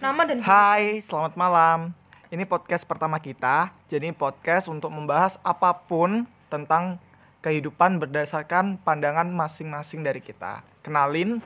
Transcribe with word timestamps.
Nama 0.00 0.22
dan 0.24 0.40
Hai, 0.40 1.04
selamat 1.04 1.36
malam. 1.36 1.92
Ini 2.32 2.48
podcast 2.48 2.88
pertama 2.88 3.20
kita. 3.20 3.68
Jadi 3.92 4.08
podcast 4.16 4.70
untuk 4.72 4.88
membahas 4.88 5.36
apa 5.44 5.84
pun 5.84 6.24
tentang 6.48 6.96
kehidupan 7.44 8.00
berdasarkan 8.00 8.80
pandangan 8.80 9.28
masing-masing 9.28 10.00
dari 10.00 10.24
kita. 10.24 10.64
Kenalin, 10.80 11.44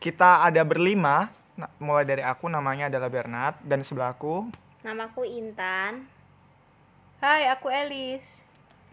kita 0.00 0.40
ada 0.40 0.64
berlima. 0.64 1.28
Nah, 1.52 1.68
mulai 1.76 2.08
dari 2.08 2.24
aku 2.24 2.48
namanya 2.48 2.88
adalah 2.88 3.12
Bernard 3.12 3.60
dan 3.60 3.84
sebelahku 3.84 4.48
Namaku 4.80 5.28
Intan. 5.28 6.08
Hai, 7.20 7.52
aku 7.52 7.68
Elis. 7.68 8.40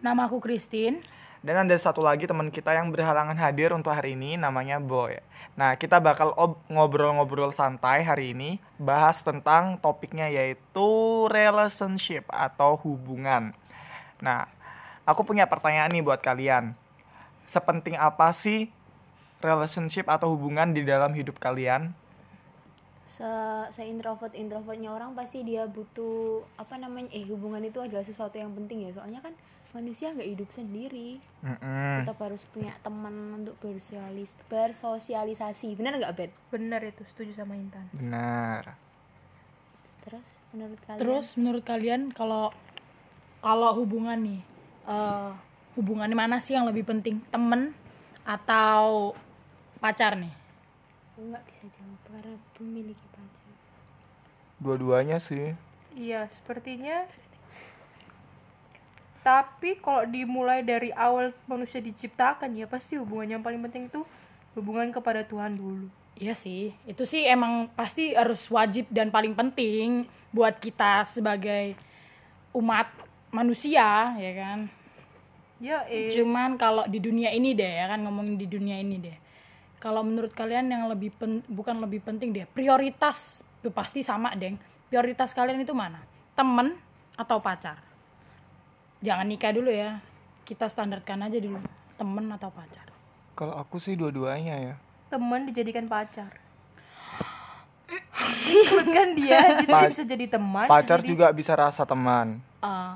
Nama 0.04 0.28
aku 0.28 0.44
Christine. 0.44 1.00
Dan 1.40 1.64
ada 1.64 1.76
satu 1.80 2.04
lagi 2.04 2.28
teman 2.28 2.52
kita 2.52 2.76
yang 2.76 2.92
berhalangan 2.92 3.32
hadir 3.32 3.72
untuk 3.72 3.96
hari 3.96 4.12
ini 4.12 4.36
namanya 4.36 4.76
Boy. 4.76 5.24
Nah, 5.56 5.72
kita 5.72 5.96
bakal 5.96 6.36
ob- 6.36 6.60
ngobrol-ngobrol 6.68 7.48
santai 7.48 8.04
hari 8.04 8.36
ini 8.36 8.60
bahas 8.76 9.24
tentang 9.24 9.80
topiknya 9.80 10.28
yaitu 10.28 10.88
relationship 11.32 12.28
atau 12.28 12.76
hubungan. 12.84 13.56
Nah, 14.20 14.52
aku 15.08 15.24
punya 15.24 15.48
pertanyaan 15.48 15.88
nih 15.88 16.04
buat 16.04 16.20
kalian. 16.20 16.76
Sepenting 17.48 17.96
apa 17.96 18.36
sih 18.36 18.68
relationship 19.40 20.12
atau 20.12 20.36
hubungan 20.36 20.76
di 20.76 20.84
dalam 20.84 21.16
hidup 21.16 21.40
kalian? 21.40 21.96
Se, 23.08 23.26
se 23.74 23.82
introvert 23.88 24.36
introvertnya 24.36 24.92
orang 24.92 25.16
pasti 25.16 25.42
dia 25.42 25.66
butuh 25.66 26.46
apa 26.60 26.78
namanya 26.78 27.10
eh 27.10 27.26
hubungan 27.26 27.64
itu 27.64 27.82
adalah 27.82 28.06
sesuatu 28.06 28.38
yang 28.38 28.54
penting 28.54 28.86
ya 28.86 28.94
soalnya 28.94 29.18
kan 29.18 29.34
manusia 29.70 30.10
nggak 30.10 30.26
hidup 30.26 30.50
sendiri 30.50 31.22
Mm-mm. 31.40 32.02
tetap 32.02 32.18
harus 32.18 32.42
punya 32.50 32.74
teman 32.82 33.38
untuk 33.38 33.54
bersosialis 33.62 34.34
bersosialisasi 34.50 35.78
benar 35.78 35.94
nggak 35.96 36.14
bet 36.16 36.32
Bener 36.50 36.82
itu, 36.82 37.06
setuju 37.06 37.38
sama 37.38 37.54
Intan. 37.54 37.86
Benar. 37.94 38.74
terus 40.00 40.28
menurut 40.50 40.80
kalian 40.82 40.98
Terus 40.98 41.26
menurut 41.36 41.62
kalian 41.62 42.02
kalau 42.10 42.50
kalau 43.38 43.70
hubungan 43.78 44.18
nih, 44.18 44.40
eh 44.88 45.30
hubungan 45.78 46.10
mana 46.10 46.42
sih 46.42 46.58
yang 46.58 46.66
lebih 46.66 46.82
penting, 46.82 47.22
temen 47.30 47.70
atau 48.26 49.14
pacar 49.78 50.18
nih? 50.18 50.34
aku 51.10 51.30
nggak 51.30 51.44
bisa 51.46 51.64
jawab 51.76 52.00
karena 52.08 52.34
memiliki 52.58 53.06
pacar 53.12 53.52
Dua-duanya 54.58 55.16
sih. 55.20 55.52
Iya, 55.94 56.28
sepertinya. 56.28 57.04
Tapi 59.20 59.76
kalau 59.84 60.08
dimulai 60.08 60.64
dari 60.64 60.88
awal 60.96 61.36
manusia 61.44 61.78
diciptakan 61.78 62.56
ya 62.56 62.64
pasti 62.64 62.96
hubungan 62.96 63.36
yang 63.36 63.42
paling 63.44 63.60
penting 63.68 63.92
itu 63.92 64.00
hubungan 64.56 64.88
kepada 64.88 65.20
Tuhan 65.28 65.60
dulu. 65.60 65.92
Iya 66.20 66.36
sih, 66.36 66.72
itu 66.84 67.04
sih 67.08 67.24
emang 67.24 67.72
pasti 67.72 68.12
harus 68.12 68.44
wajib 68.52 68.88
dan 68.92 69.08
paling 69.08 69.32
penting 69.32 70.04
buat 70.32 70.56
kita 70.60 71.04
sebagai 71.08 71.76
umat 72.52 72.88
manusia, 73.32 74.12
ya 74.16 74.32
kan? 74.36 74.58
Ya, 75.60 75.84
eh. 75.88 76.08
Cuman 76.08 76.56
kalau 76.56 76.88
di 76.88 77.00
dunia 77.00 77.32
ini 77.32 77.52
deh 77.52 77.68
ya 77.68 77.88
kan 77.88 78.00
ngomongin 78.04 78.40
di 78.40 78.48
dunia 78.48 78.80
ini 78.80 78.96
deh. 79.00 79.16
Kalau 79.80 80.04
menurut 80.04 80.32
kalian 80.36 80.68
yang 80.68 80.88
lebih 80.88 81.12
pen- 81.16 81.44
bukan 81.48 81.80
lebih 81.80 82.04
penting 82.04 82.36
deh, 82.36 82.44
prioritas 82.48 83.40
itu 83.60 83.72
pasti 83.72 84.04
sama, 84.04 84.32
Deng. 84.36 84.60
Prioritas 84.92 85.32
kalian 85.32 85.60
itu 85.60 85.72
mana? 85.72 86.04
Temen 86.36 86.76
atau 87.16 87.40
pacar? 87.40 87.89
Jangan 89.00 89.26
nikah 89.26 89.50
dulu 89.50 89.68
ya. 89.68 90.00
Kita 90.42 90.66
standarkan 90.66 91.24
aja 91.24 91.36
dulu, 91.36 91.56
temen 91.94 92.26
atau 92.28 92.50
pacar. 92.50 92.84
Kalau 93.32 93.54
aku 93.54 93.76
sih 93.76 93.94
dua-duanya 93.94 94.56
ya. 94.58 94.74
teman 95.08 95.42
dijadikan 95.42 95.84
pacar. 95.84 96.30
Ikutkan 98.46 99.08
dia, 99.12 99.58
jadi 99.58 99.66
Pa- 99.68 99.80
dia 99.80 99.90
bisa 99.90 100.04
jadi 100.04 100.26
teman. 100.28 100.66
Pacar 100.66 100.98
jadi- 100.98 101.08
juga 101.08 101.26
bisa 101.30 101.52
rasa 101.52 101.82
teman. 101.82 102.38
Eh, 102.60 102.94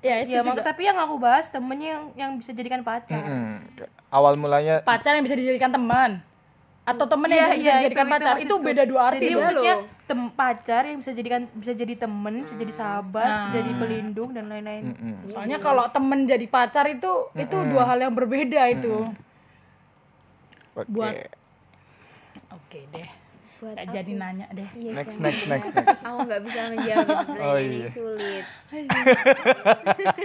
ya 0.00 0.14
itu 0.22 0.30
Ya, 0.32 0.42
juga 0.44 0.62
tapi 0.62 0.84
yang 0.84 0.94
aku 0.96 1.18
bahas 1.18 1.46
temennya 1.48 1.88
yang 1.88 2.04
yang 2.14 2.30
bisa 2.36 2.50
jadikan 2.50 2.82
pacar. 2.82 3.18
Mm-mm. 3.18 3.58
Awal 4.06 4.36
mulanya 4.36 4.82
pacar 4.82 5.14
yang 5.14 5.24
bisa 5.24 5.34
dijadikan 5.34 5.70
teman 5.70 6.22
atau 6.82 7.06
temen 7.06 7.30
yang 7.30 7.38
Iya, 7.48 7.54
bisa 7.54 7.62
iya, 7.64 7.74
dijadikan 7.78 8.02
itu- 8.02 8.10
itu 8.10 8.18
pacar 8.18 8.34
itu, 8.34 8.42
maksudku. 8.50 8.66
beda 8.66 8.82
dua 8.82 9.00
arti 9.04 9.16
Jadi 9.16 9.28
loh. 9.28 9.38
maksudnya 9.40 9.74
tem 10.02 10.20
pacar 10.28 10.82
yang 10.82 10.98
bisa 10.98 11.10
jadikan 11.12 11.42
bisa 11.52 11.72
jadi 11.72 11.94
temen, 11.96 12.34
bisa 12.42 12.54
jadi 12.58 12.72
sahabat, 12.74 13.22
bisa 13.28 13.46
Nah. 13.46 13.54
jadi 13.54 13.70
pelindung 13.72 14.30
dan 14.30 14.44
lain-lain. 14.46 14.84
Mm-mm. 14.90 15.14
Soalnya 15.28 15.58
kalau 15.58 15.84
temen 15.88 16.26
jadi 16.26 16.46
pacar 16.46 16.90
itu 16.90 17.10
itu 17.34 17.56
dua 17.64 17.86
hal 17.86 17.98
yang 18.00 18.10
berbeda 18.10 18.62
itu. 18.68 19.06
Oke. 20.74 20.90
Buat- 20.90 21.30
Oke 22.50 22.80
deh. 22.90 23.08
Buat 23.62 23.78
Gak 23.78 23.86
aku. 23.86 23.94
jadi 23.94 24.12
nanya 24.12 24.46
deh. 24.50 24.66
Iya, 24.74 24.90
Next, 24.92 25.16
next, 25.16 25.46
next, 25.46 25.70
next. 25.70 26.02
aku 26.02 26.18
nggak 26.26 26.42
bisa 26.42 26.60
menjawab 26.68 27.18
Oh, 27.38 27.54
iya. 27.54 27.86
sulit 27.88 28.44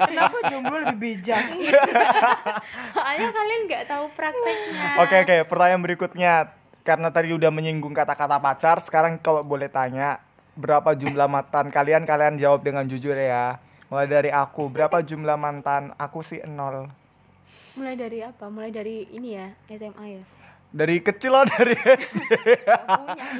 Kenapa 0.02 0.38
jomblo 0.44 0.78
lebih 0.82 1.22
bijak? 1.22 1.44
soalnya 2.90 3.30
kalian 3.30 3.62
nggak 3.66 3.84
tahu 3.86 4.06
prakteknya 4.12 4.88
Oke 5.00 5.16
oke, 5.20 5.36
pertanyaan 5.46 5.82
berikutnya 5.82 6.34
karena 6.82 7.10
tadi 7.10 7.30
udah 7.30 7.52
menyinggung 7.52 7.92
kata-kata 7.92 8.40
pacar, 8.40 8.80
sekarang 8.80 9.20
kalau 9.20 9.44
boleh 9.44 9.68
tanya 9.68 10.18
berapa 10.56 10.96
jumlah 10.96 11.28
mantan 11.28 11.70
kalian 11.70 12.02
kalian 12.02 12.36
jawab 12.36 12.64
dengan 12.64 12.84
jujur 12.84 13.14
ya. 13.14 13.62
Mulai 13.88 14.08
dari 14.10 14.28
aku, 14.28 14.68
berapa 14.68 15.00
jumlah 15.00 15.38
mantan? 15.38 15.94
Aku 15.96 16.20
sih 16.20 16.42
nol. 16.44 16.90
mulai 17.74 17.94
dari 17.94 18.20
apa 18.20 18.50
mulai 18.50 18.74
dari 18.74 19.06
ini 19.08 19.38
ya 19.38 19.54
SMA 19.70 20.06
ya 20.10 20.24
Dari 20.68 21.00
kecil 21.00 21.32
loh 21.32 21.48
dari 21.48 21.74
SD. 22.04 22.22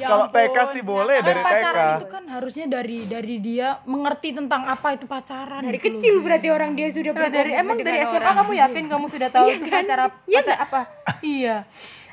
Kalau 0.00 0.26
TK 0.28 0.56
sih 0.70 0.82
boleh 0.82 1.20
dari 1.20 1.36
TK. 1.36 1.44
pacaran 1.44 1.88
itu 1.94 2.08
kan 2.08 2.24
harusnya 2.26 2.66
dari 2.66 3.04
dari 3.04 3.36
dia 3.36 3.68
mengerti 3.84 4.32
tentang 4.32 4.64
apa 4.64 4.92
itu 4.92 5.04
pacaran. 5.04 5.60
dari 5.60 5.76
gitu 5.76 5.86
loh. 5.86 5.94
kecil 5.94 6.14
berarti 6.18 6.48
orang 6.48 6.72
dia 6.72 6.88
sudah 6.88 7.12
Coba 7.12 7.28
dari 7.28 7.52
emang 7.52 7.76
dari 7.78 7.98
SMA 8.02 8.18
orang. 8.18 8.36
kamu 8.38 8.52
yakin 8.58 8.84
kamu 8.86 9.06
sudah 9.06 9.28
tahu 9.28 9.46
itu 9.46 9.66
pacar 9.66 9.98
apa? 10.02 10.16
pacar 10.26 10.56
apa? 10.58 10.80
Iya. 11.20 11.56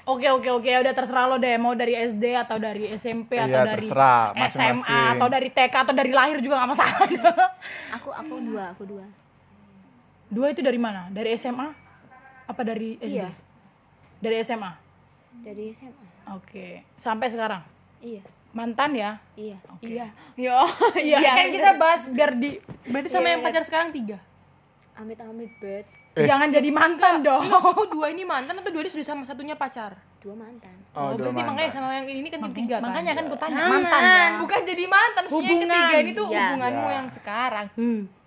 Oke 0.05 0.27
oke 0.29 0.49
oke 0.51 0.69
udah 0.69 0.93
terserah 0.93 1.25
lo 1.25 1.35
deh 1.35 1.57
mau 1.57 1.73
dari 1.73 1.97
SD 1.97 2.23
atau 2.37 2.61
dari 2.61 2.93
SMP 2.93 3.41
atau 3.41 3.57
Iya, 3.57 3.65
dari 3.65 3.87
terserah, 3.87 4.21
SMA 4.35 4.41
masing-masing. 4.77 5.05
atau 5.11 5.27
dari 5.27 5.49
TK 5.49 5.73
atau 5.81 5.93
dari 5.95 6.11
lahir 6.11 6.37
juga 6.39 6.61
nggak 6.61 6.69
masalah. 6.69 7.07
aku 7.97 8.09
aku 8.13 8.33
dua 8.39 8.63
aku 8.69 8.83
dua 8.85 9.05
Dua 10.27 10.49
itu 10.49 10.59
dari 10.59 10.77
mana? 10.77 11.07
Dari 11.07 11.33
SMA? 11.35 11.69
Apa 12.45 12.61
dari 12.61 12.97
SD? 12.99 13.15
Iya. 13.15 13.29
Dari 14.19 14.35
SMA. 14.41 14.84
Dari 15.41 15.71
SMA 15.71 16.07
Oke. 16.31 16.81
Sampai 16.95 17.27
sekarang. 17.27 17.61
iya 17.99 18.21
Mantan 18.51 18.91
ya? 18.91 19.19
iya 19.35 19.57
Oke. 19.67 19.83
iya 19.89 20.07
iya 20.37 20.57
Iya, 20.95 21.31
kan 21.33 21.47
kita 21.49 21.69
bahas 21.75 22.07
biar 22.07 22.31
di 22.33 22.55
Berarti 22.85 23.09
sama 23.09 23.27
yang 23.27 23.41
pacar 23.41 23.61
sekarang 23.61 23.89
tiga. 23.89 24.17
amit 24.93 25.17
amit 25.17 25.51
bet 25.59 25.83
Eh. 26.15 26.23
jangan 26.23 26.47
jadi 26.47 26.71
mantan 26.71 27.19
dong. 27.19 27.43
Aku 27.43 27.83
dua 27.91 28.07
ini 28.07 28.23
mantan 28.23 28.55
atau 28.55 28.71
dua 28.71 28.79
ini 28.79 28.89
sudah 28.89 29.03
sama 29.05 29.21
satunya 29.21 29.51
pacar? 29.53 29.91
dua 30.17 30.31
mantan 30.33 30.71
Oh, 30.91 31.11
dua 31.11 31.27
berarti 31.27 31.43
makanya 31.43 31.59
mantan. 31.61 31.75
sama 31.75 31.89
yang 31.93 32.07
ini 32.07 32.29
kan 32.29 32.39
yang 32.39 32.55
tiga 32.55 32.75
kan? 32.75 32.83
Makanya 32.87 33.11
kan 33.13 33.25
kutanya 33.27 33.61
mantan 33.67 34.01
ya. 34.01 34.23
bukan 34.39 34.59
jadi 34.63 34.83
mantan, 34.87 35.21
maksudnya 35.21 35.43
yang 35.43 35.51
Hubungan. 35.51 35.75
ketiga 35.77 35.97
ini 35.99 36.11
tuh 36.11 36.25
Iya. 36.25 36.39
hubunganmu 36.47 36.81
Iya. 36.81 36.95
yang 36.95 37.07
sekarang. 37.11 37.65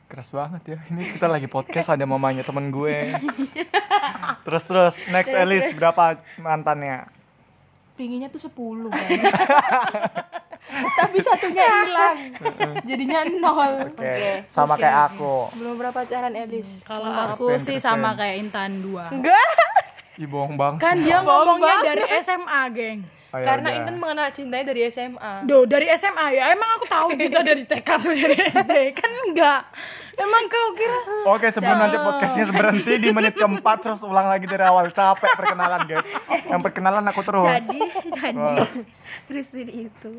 Keras 0.08 0.32
banget 0.32 0.62
ya. 0.64 0.78
Ini 0.88 1.20
kita 1.20 1.28
lagi 1.28 1.44
podcast 1.44 1.92
ada 1.92 2.04
mamanya 2.08 2.40
temen 2.40 2.72
gue. 2.72 3.12
terus 4.48 4.64
terus 4.64 4.96
next 5.12 5.36
Elis 5.36 5.68
berapa 5.76 6.16
mantannya? 6.40 7.04
Pinginnya 7.92 8.32
tuh 8.32 8.48
10 8.48 8.88
kan. 8.88 9.08
Tapi 10.98 11.16
satunya 11.20 11.64
hilang. 11.64 12.18
Jadinya 12.88 13.20
nol. 13.28 13.72
Oke. 13.92 14.48
Sama 14.48 14.80
kayak 14.80 15.12
aku. 15.12 15.52
Belum 15.60 15.76
berapa 15.76 16.00
pacaran 16.00 16.32
Elis? 16.32 16.80
Kalau 16.88 17.12
Kristen, 17.12 17.28
aku 17.36 17.46
sih 17.60 17.76
Kristen. 17.76 17.84
sama 17.84 18.16
kayak 18.16 18.36
Intan 18.48 18.80
dua. 18.80 19.12
Enggak. 19.12 19.52
Ih 20.16 20.24
bohong 20.24 20.56
bang. 20.56 20.74
Kan 20.80 21.04
dia 21.04 21.20
ngomongnya 21.20 21.84
dari 21.84 22.04
SMA, 22.24 22.62
geng. 22.72 23.17
Oh, 23.28 23.36
ya 23.36 23.44
Karena 23.46 23.68
udah. 23.68 23.78
Intan 23.78 23.96
mengenal 23.98 24.28
cintanya 24.30 24.64
dari 24.66 24.80
SMA. 24.86 25.32
Do 25.44 25.62
dari 25.62 25.84
SMA 25.92 26.26
ya. 26.32 26.48
Emang 26.48 26.70
aku 26.74 26.84
tahu 26.86 27.08
kita 27.14 27.40
dari 27.42 27.60
TK 27.62 27.84
atau 27.84 28.08
dari 28.10 28.34
SD 28.34 28.72
kan 28.96 29.10
enggak. 29.22 29.60
Emang 30.16 30.44
kau 30.46 30.68
kira 30.72 30.98
Oke 31.28 31.46
sebelum 31.48 31.76
nanti 31.78 31.94
podcastnya 31.96 32.48
berhenti 32.48 32.92
di 32.96 33.08
menit 33.08 33.34
keempat 33.34 33.76
terus 33.80 34.00
ulang 34.02 34.26
lagi 34.26 34.44
dari 34.44 34.64
awal 34.64 34.88
capek 34.90 35.28
perkenalan 35.34 35.84
guys. 35.84 36.08
Yang 36.42 36.60
perkenalan 36.64 37.04
aku 37.04 37.20
terus. 37.22 37.44
jadi 37.46 37.78
jadi 38.10 38.34
Wah. 38.34 38.66
Christine 39.24 39.72
itu 39.84 40.12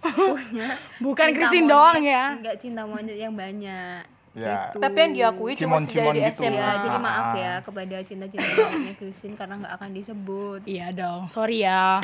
punya 0.00 0.68
bukan 0.98 1.26
cinta 1.26 1.36
Christine 1.36 1.62
monyet- 1.62 1.70
doang 1.70 2.00
ya. 2.02 2.24
enggak 2.34 2.56
cinta 2.56 2.82
monyet 2.82 3.18
yang 3.18 3.34
banyak 3.34 4.02
Ya. 4.34 4.66
Gitu. 4.66 4.82
Tapi 4.82 4.98
yang 4.98 5.12
diakui 5.14 5.52
cuma 5.54 5.78
dari 5.78 6.18
gitu. 6.18 6.42
SMA. 6.42 6.58
ya 6.58 6.70
jadi 6.82 6.90
Ah. 6.90 6.98
maaf 6.98 7.28
ya 7.36 7.54
kepada 7.60 7.96
cinta-cinta 8.02 8.50
Christine 8.98 9.36
karena 9.36 9.54
nggak 9.60 9.74
akan 9.78 9.90
disebut 9.92 10.60
Iya 10.64 10.90
dong, 10.90 11.28
sorry 11.28 11.62
ya. 11.62 12.02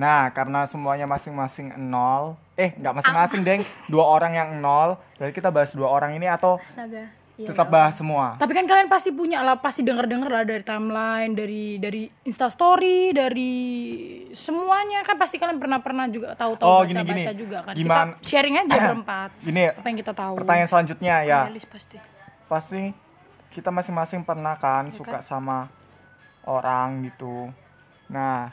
Nah 0.00 0.32
karena 0.32 0.64
semuanya 0.64 1.04
masing-masing 1.04 1.76
nol. 1.78 2.40
Eh 2.56 2.72
nggak 2.72 2.94
masing-masing 2.94 3.40
deng. 3.44 3.60
Dua 3.84 4.08
orang 4.08 4.32
yang 4.32 4.48
nol. 4.58 4.96
Berarti 5.14 5.36
kita 5.36 5.52
bahas 5.52 5.70
dua 5.70 5.92
orang 5.92 6.16
ini 6.16 6.24
atau 6.24 6.56
Astaga 6.56 7.20
tetap 7.40 7.72
bahas 7.72 7.96
semua 7.96 8.36
Tapi 8.36 8.52
kan 8.52 8.68
kalian 8.68 8.84
pasti 8.86 9.08
punya 9.10 9.40
lah, 9.40 9.56
pasti 9.56 9.80
denger-denger 9.80 10.28
lah 10.28 10.44
dari 10.44 10.60
timeline, 10.60 11.32
dari 11.32 11.80
dari 11.80 12.04
Instastory, 12.20 13.16
dari 13.16 13.56
semuanya 14.36 15.00
kan 15.00 15.16
pasti 15.16 15.40
kalian 15.40 15.56
pernah-pernah 15.56 16.04
juga 16.08 16.36
tahu-tahu 16.36 16.68
Oh, 16.68 16.84
baca-baca 16.84 17.00
gini-gini. 17.00 17.32
juga 17.32 17.58
kan. 17.64 17.72
Gimana- 17.72 18.12
Kita 18.14 18.28
sharing 18.28 18.56
aja 18.58 18.76
berempat. 18.84 19.30
gini 19.40 19.72
Apa 19.72 19.86
yang 19.88 19.98
kita 19.98 20.12
tahu. 20.12 20.34
pertanyaan 20.36 20.68
selanjutnya 20.68 21.14
ya 21.22 21.40
pasti 21.48 21.96
pasti 22.44 22.82
kita 23.50 23.72
masing-masing 23.72 24.20
pernah 24.20 24.60
kan 24.60 24.86
Iya 24.86 25.00
suka 25.00 25.18
sama 25.24 25.72
orang 26.44 27.08
gitu. 27.08 27.48
Nah, 28.06 28.52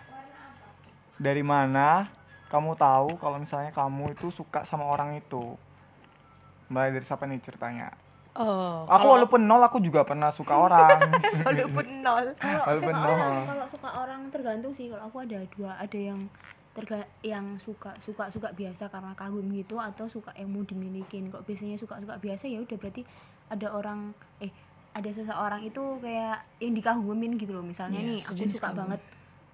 dari 1.17 1.41
mana 1.41 2.07
kamu 2.47 2.73
tahu 2.73 3.17
kalau 3.17 3.37
misalnya 3.37 3.69
kamu 3.69 4.13
itu 4.13 4.29
suka 4.29 4.63
sama 4.63 4.85
orang 4.85 5.17
itu? 5.17 5.57
Mulai 6.67 6.91
dari 6.91 7.03
siapa 7.03 7.23
nih 7.23 7.39
ceritanya? 7.39 7.91
Oh, 8.33 8.85
Aku 8.85 9.09
walaupun 9.09 9.41
nol 9.41 9.59
aku 9.59 9.81
juga 9.81 10.05
pernah 10.05 10.29
suka 10.29 10.53
orang. 10.53 11.09
walaupun 11.47 11.85
nol 11.99 12.37
kalau 12.37 12.77
suka 12.77 12.93
nol. 12.93 13.09
orang 13.09 13.45
kalau 13.45 13.65
suka 13.67 13.89
orang 13.97 14.21
tergantung 14.29 14.71
sih 14.71 14.85
kalau 14.87 15.03
aku 15.05 15.17
ada 15.19 15.41
dua 15.49 15.73
ada 15.75 15.97
yang 15.97 16.21
terga 16.71 17.01
yang 17.19 17.57
suka 17.57 17.97
suka 17.97 18.29
suka 18.29 18.53
biasa 18.53 18.85
karena 18.87 19.17
kagum 19.17 19.49
gitu 19.49 19.81
atau 19.81 20.05
suka 20.05 20.29
yang 20.37 20.53
mau 20.53 20.61
dimilikin 20.61 21.33
kok 21.33 21.41
biasanya 21.41 21.73
suka 21.73 21.97
suka 21.97 22.21
biasa 22.21 22.45
ya 22.45 22.61
udah 22.61 22.77
berarti 22.77 23.01
ada 23.49 23.67
orang 23.73 24.13
eh 24.37 24.53
ada 24.93 25.09
seseorang 25.09 25.65
itu 25.65 25.81
kayak 25.97 26.37
yang 26.59 26.77
dikagumin 26.77 27.33
gitu 27.33 27.57
loh 27.57 27.65
misalnya 27.65 27.97
Iya, 27.97 28.07
nih 28.07 28.19
aku 28.21 28.53
suka 28.53 28.69
kagum. 28.69 28.77
banget 28.85 29.01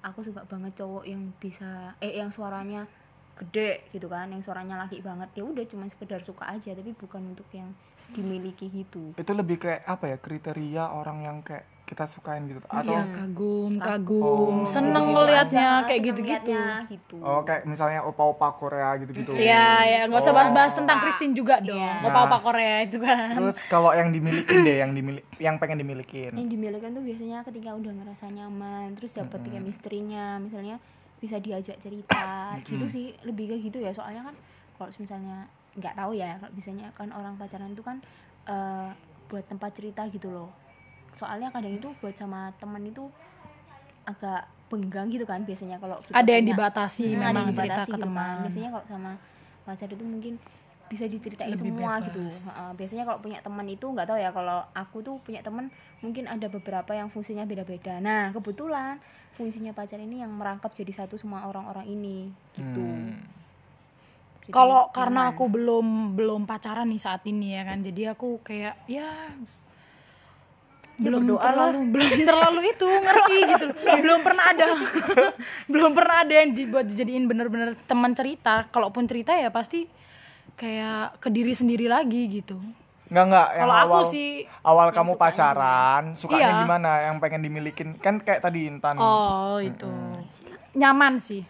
aku 0.03 0.19
suka 0.21 0.43
banget 0.45 0.75
cowok 0.77 1.07
yang 1.07 1.31
bisa 1.39 1.95
eh 2.03 2.19
yang 2.19 2.29
suaranya 2.29 2.85
gede 3.33 3.89
gitu 3.89 4.05
kan 4.05 4.29
yang 4.29 4.45
suaranya 4.45 4.85
laki 4.85 5.01
banget. 5.01 5.33
Ya 5.33 5.43
udah 5.47 5.65
cuma 5.65 5.89
sekedar 5.89 6.21
suka 6.21 6.45
aja 6.45 6.75
tapi 6.75 6.93
bukan 6.93 7.33
untuk 7.33 7.47
yang 7.55 7.73
dimiliki 8.13 8.69
gitu. 8.69 9.17
Itu 9.17 9.31
lebih 9.33 9.57
kayak 9.57 9.87
apa 9.89 10.13
ya 10.13 10.17
kriteria 10.21 10.93
orang 10.93 11.25
yang 11.25 11.37
kayak 11.41 11.65
kita 11.83 12.07
sukain 12.07 12.47
gitu 12.47 12.63
atau 12.63 12.79
Iya, 12.81 13.03
kagum, 13.05 13.75
kagum, 13.75 14.23
Oh. 14.23 14.63
seneng 14.63 15.03
Gitu 15.03 15.13
ngelihatnya 15.13 15.67
aja, 15.75 15.85
kayak 15.85 16.01
gitu-gitu. 16.01 16.47
liatnya, 16.55 16.65
gitu 16.87 17.15
oh 17.19 17.41
kayak 17.43 17.61
misalnya 17.63 17.99
opa-opa 18.01 18.55
Korea 18.55 18.95
gitu-gitu. 18.97 19.35
Iya, 19.35 19.67
ya 19.83 19.99
nggak 20.07 20.15
usah 20.17 20.31
Oh. 20.31 20.37
bahas-bahas 20.37 20.71
tentang 20.73 20.97
Christine 21.03 21.33
juga 21.33 21.59
dong. 21.59 21.75
Iya. 21.75 22.01
Opa-opa 22.01 22.37
Korea 22.41 22.75
itu 22.81 22.97
kan. 22.97 23.35
Terus 23.35 23.59
kalau 23.67 23.91
yang 23.91 24.09
dimilikin 24.09 24.63
deh, 24.63 24.77
yang 24.79 24.91
dimiliki 24.91 25.27
yang 25.37 25.55
pengen 25.57 25.77
dimilikin. 25.77 26.31
yang 26.33 26.47
dimilikan 26.47 26.89
tuh 26.89 27.03
biasanya 27.03 27.43
ketika 27.43 27.75
udah 27.75 27.91
ngerasa 27.93 28.25
nyaman 28.27 28.95
terus 28.95 29.11
dapat 29.13 29.43
chemistry-nya 29.43 30.39
misalnya 30.39 30.79
bisa 31.19 31.35
diajak 31.37 31.75
cerita 31.77 32.23
gitu 32.63 32.85
sih 32.89 33.05
lebih 33.21 33.47
ke 33.49 33.55
gitu 33.61 33.79
ya 33.79 33.91
soalnya 33.91 34.23
kan 34.23 34.35
kalau 34.73 34.91
misalnya 34.93 35.47
nggak 35.73 35.93
tahu 35.93 36.11
ya 36.13 36.35
kalau 36.37 36.51
biasanya 36.51 36.87
kan 36.93 37.11
orang 37.11 37.35
pacaran 37.35 37.71
itu 37.71 37.79
kan 37.79 37.99
eh, 38.45 38.89
buat 39.25 39.43
tempat 39.43 39.71
cerita 39.73 40.03
gitu 40.07 40.27
loh 40.29 40.51
soalnya 41.13 41.49
kadang 41.49 41.73
itu 41.73 41.89
buat 41.97 42.13
sama 42.13 42.51
temen 42.57 42.83
itu 42.83 43.05
agak 44.03 44.43
benggang 44.67 45.07
gitu 45.07 45.23
kan 45.23 45.41
biasanya 45.41 45.77
kalau 45.77 46.01
Ada 46.09 46.31
yang 46.31 46.47
dibatasi 46.49 47.05
Hmm, 47.07 47.21
memang 47.23 47.45
yang 47.45 47.55
cerita 47.55 47.63
dibatasi 47.79 47.85
ke 47.85 47.93
gitu 47.93 47.99
kan. 47.99 48.03
teman. 48.09 48.35
biasanya 48.43 48.69
kalau 48.71 48.85
sama 48.87 49.11
pacar 49.63 49.87
itu 49.87 50.03
mungkin 50.03 50.33
bisa 50.83 51.05
diceritain 51.05 51.49
Lebih 51.49 51.61
semua 51.63 51.93
bebas. 51.95 52.05
gitu 52.05 52.21
biasanya 52.75 53.03
kalau 53.03 53.17
punya 53.17 53.39
teman 53.39 53.65
itu 53.65 53.85
nggak 53.87 54.05
tahu 54.05 54.17
ya 54.19 54.29
kalau 54.29 54.61
aku 54.73 54.97
tuh 54.99 55.15
punya 55.19 55.41
teman 55.41 55.71
mungkin 55.99 56.27
ada 56.27 56.45
beberapa 56.47 56.91
yang 56.91 57.07
fungsinya 57.07 57.45
beda-beda 57.45 57.97
nah 57.97 58.29
kebetulan 58.29 58.99
fungsinya 59.33 59.71
pacar 59.71 59.97
ini 59.97 60.21
yang 60.21 60.29
merangkap 60.29 60.69
jadi 60.71 60.93
satu 60.95 61.15
semua 61.15 61.45
orang-orang 61.45 61.87
ini 61.87 62.17
gitu 62.53 62.83
Hmm. 62.83 63.17
Kalau 64.45 64.91
karena 64.91 65.31
aku 65.31 65.47
belum 65.47 65.87
belum 66.13 66.43
pacaran 66.43 66.83
nih 66.85 66.99
saat 66.99 67.23
ini 67.23 67.55
ya 67.55 67.63
kan, 67.63 67.79
jadi 67.79 68.11
aku 68.11 68.43
kayak 68.43 68.75
ya 68.85 69.31
belum 71.03 71.21
berdoa 71.21 71.43
terlalu 71.43 71.79
belum 71.89 72.09
terlalu 72.29 72.59
itu 72.67 72.87
ngerti 72.87 73.37
gitu 73.45 73.63
loh. 73.65 73.75
belum 73.99 74.19
pernah 74.21 74.45
ada 74.47 74.63
belum 75.71 75.91
pernah 75.91 76.15
ada 76.19 76.33
yang 76.35 76.49
dibuat 76.51 76.85
dijadiin 76.85 77.23
bener-bener 77.23 77.75
teman 77.83 78.11
cerita 78.11 78.65
kalaupun 78.67 79.03
cerita 79.03 79.31
ya 79.33 79.49
pasti 79.49 79.85
kayak 80.53 81.19
ke 81.19 81.27
diri 81.27 81.51
sendiri 81.51 81.85
lagi 81.85 82.29
gitu 82.31 82.57
Enggak 83.05 83.25
enggak 83.27 83.47
yang 83.51 83.61
Kalau 83.61 83.75
aku 83.75 83.85
awal 83.85 84.03
sih- 84.07 84.41
awal 84.63 84.87
kamu 84.89 85.13
pacaran, 85.13 86.03
sukanya 86.15 86.49
Iya. 86.49 86.59
gimana? 86.59 86.91
Yang 87.03 87.15
pengen 87.19 87.41
dimilikin 87.41 87.89
kan 87.95 88.17
kayak 88.17 88.41
tadi 88.41 88.65
Intan. 88.65 88.97
Oh 88.97 89.61
itu 89.61 89.85
nyaman 90.73 91.21
sih, 91.21 91.45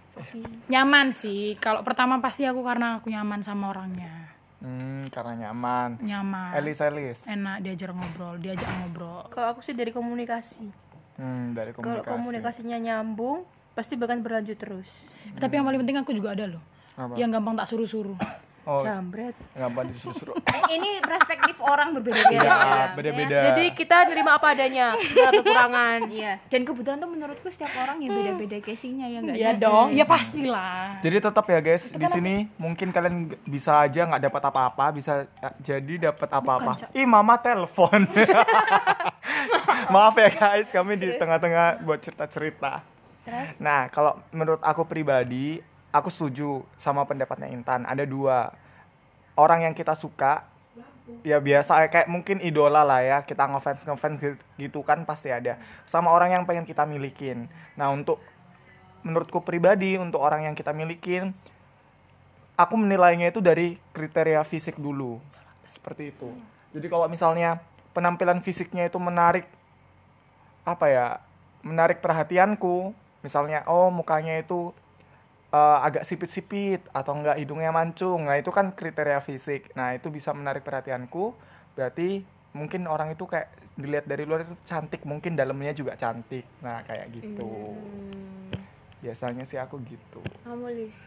nyaman 0.68 1.16
sih. 1.16 1.56
Kalau 1.58 1.80
pertama 1.80 2.20
pasti 2.20 2.44
aku 2.44 2.60
karena 2.60 3.00
aku 3.00 3.08
nyaman 3.08 3.40
sama 3.40 3.72
orangnya, 3.72 4.33
Hmm, 4.64 5.12
karena 5.12 5.34
nyaman. 5.44 6.00
nyaman, 6.00 6.56
Elis 6.56 6.80
Elis. 6.80 7.20
enak 7.26 7.60
diajar 7.60 7.92
ngobrol, 7.92 8.40
diajak 8.40 8.64
ngobrol. 8.74 9.28
kalau 9.28 9.52
aku 9.52 9.60
sih 9.60 9.76
dari 9.76 9.92
komunikasi 9.92 10.72
Hmm, 11.14 11.52
dari 11.52 11.70
kalau 11.72 12.00
komunikasi. 12.00 12.10
komunikasinya 12.10 12.78
nyambung 12.80 13.44
pasti 13.74 13.94
bahkan 13.94 14.18
berlanjut 14.18 14.56
terus 14.56 14.88
Tapi 15.36 15.54
yang 15.54 15.64
paling 15.64 15.78
penting 15.78 15.98
aku 15.98 16.12
juga 16.12 16.32
ada 16.32 16.48
loh, 16.48 16.64
Apa? 16.96 17.14
yang 17.16 17.28
gampang 17.30 17.54
tak 17.54 17.68
suruh-suruh. 17.68 18.16
Oh, 18.64 18.80
jambret 18.80 19.36
gampang 19.52 19.92
disuruh-suruh. 19.92 20.40
Eh, 20.54 20.80
ini 20.80 21.04
perspektif 21.04 21.60
orang 21.60 21.92
berbeda-beda 21.92 22.32
Iya, 22.32 22.48
ya. 22.48 22.86
beda-beda. 22.96 23.38
jadi 23.52 23.64
kita 23.76 24.08
nerima 24.08 24.40
apa 24.40 24.56
adanya 24.56 24.96
segala 24.96 25.32
kekurangan 25.36 26.00
Iya, 26.16 26.34
dan 26.48 26.62
kebetulan 26.64 26.98
tuh 26.98 27.10
menurutku 27.12 27.48
setiap 27.52 27.74
orang 27.76 28.00
yang 28.00 28.16
beda-beda 28.16 28.58
casingnya 28.64 29.08
ya 29.12 29.20
enggak 29.20 29.36
Iya 29.36 29.52
dong, 29.60 29.88
ya 29.92 30.06
pastilah. 30.08 31.04
Jadi 31.04 31.18
tetap 31.20 31.46
ya 31.46 31.60
guys, 31.60 31.84
di 31.92 32.08
sini 32.08 32.36
mungkin 32.56 32.88
kalian 32.90 33.36
bisa 33.44 33.84
aja 33.84 34.08
nggak 34.08 34.24
dapat 34.24 34.42
apa-apa, 34.48 34.86
bisa 34.96 35.14
eh, 35.28 35.54
jadi 35.60 35.94
dapat 36.10 36.30
apa-apa. 36.32 36.74
Ih, 36.96 37.04
mama 37.04 37.36
telepon. 37.36 38.08
Maaf 39.94 40.16
ya 40.16 40.30
guys, 40.32 40.72
kami 40.72 40.96
di 40.96 41.12
tengah-tengah 41.14 41.84
buat 41.84 42.00
cerita-cerita. 42.00 42.80
Terus? 43.24 43.56
Nah, 43.60 43.88
kalau 43.88 44.20
menurut 44.32 44.60
aku 44.60 44.84
pribadi, 44.84 45.60
aku 45.94 46.10
setuju 46.10 46.66
sama 46.82 47.06
pendapatnya 47.06 47.48
Intan. 47.54 47.86
Ada 47.86 48.04
dua 48.10 48.52
orang 49.38 49.70
yang 49.70 49.78
kita 49.78 49.94
suka, 49.94 50.44
ya 51.22 51.38
biasa 51.38 51.86
kayak 51.88 52.10
mungkin 52.10 52.42
idola 52.42 52.82
lah 52.82 53.06
ya. 53.06 53.18
Kita 53.22 53.46
ngefans 53.46 53.86
ngefans 53.86 54.18
gitu, 54.18 54.36
gitu 54.58 54.80
kan 54.82 55.06
pasti 55.06 55.30
ada. 55.30 55.62
Sama 55.86 56.10
orang 56.10 56.34
yang 56.34 56.44
pengen 56.50 56.66
kita 56.66 56.84
milikin. 56.90 57.46
Nah, 57.78 57.94
untuk 57.94 58.18
menurutku 59.06 59.46
pribadi 59.46 60.02
untuk 60.02 60.20
orang 60.20 60.50
yang 60.50 60.56
kita 60.58 60.74
milikin, 60.74 61.32
aku 62.58 62.74
menilainya 62.74 63.30
itu 63.30 63.40
dari 63.40 63.78
kriteria 63.94 64.42
fisik 64.42 64.82
dulu. 64.82 65.22
Seperti 65.70 66.10
itu. 66.10 66.34
Jadi 66.74 66.90
kalau 66.90 67.06
misalnya 67.06 67.62
penampilan 67.94 68.42
fisiknya 68.42 68.90
itu 68.90 68.98
menarik 68.98 69.46
apa 70.64 70.86
ya 70.90 71.08
menarik 71.62 72.00
perhatianku 72.00 72.96
misalnya 73.20 73.68
oh 73.68 73.92
mukanya 73.92 74.40
itu 74.40 74.72
eh, 75.54 75.78
agak 75.86 76.04
sipit-sipit 76.04 76.82
atau 76.90 77.14
enggak 77.14 77.38
hidungnya 77.38 77.70
mancung. 77.70 78.26
Nah 78.26 78.42
itu 78.42 78.50
kan 78.50 78.74
kriteria 78.74 79.22
fisik. 79.22 79.70
Nah 79.78 79.94
itu 79.94 80.10
bisa 80.10 80.34
menarik 80.34 80.66
perhatianku. 80.66 81.38
Berarti 81.78 82.26
mungkin 82.58 82.90
orang 82.90 83.14
itu 83.14 83.26
kayak 83.30 83.50
dilihat 83.74 84.06
dari 84.06 84.26
luar 84.26 84.46
itu 84.46 84.54
cantik 84.66 85.06
mungkin 85.06 85.38
dalamnya 85.38 85.74
juga 85.74 85.94
cantik. 85.94 86.46
Nah 86.66 86.82
kayak 86.86 87.14
gitu. 87.14 87.50
Hmm, 87.74 88.54
biasanya 89.06 89.46
sih 89.46 89.62
aku 89.62 89.78
gitu. 89.86 90.22
Kamu 90.42 90.70
Lis 90.74 90.98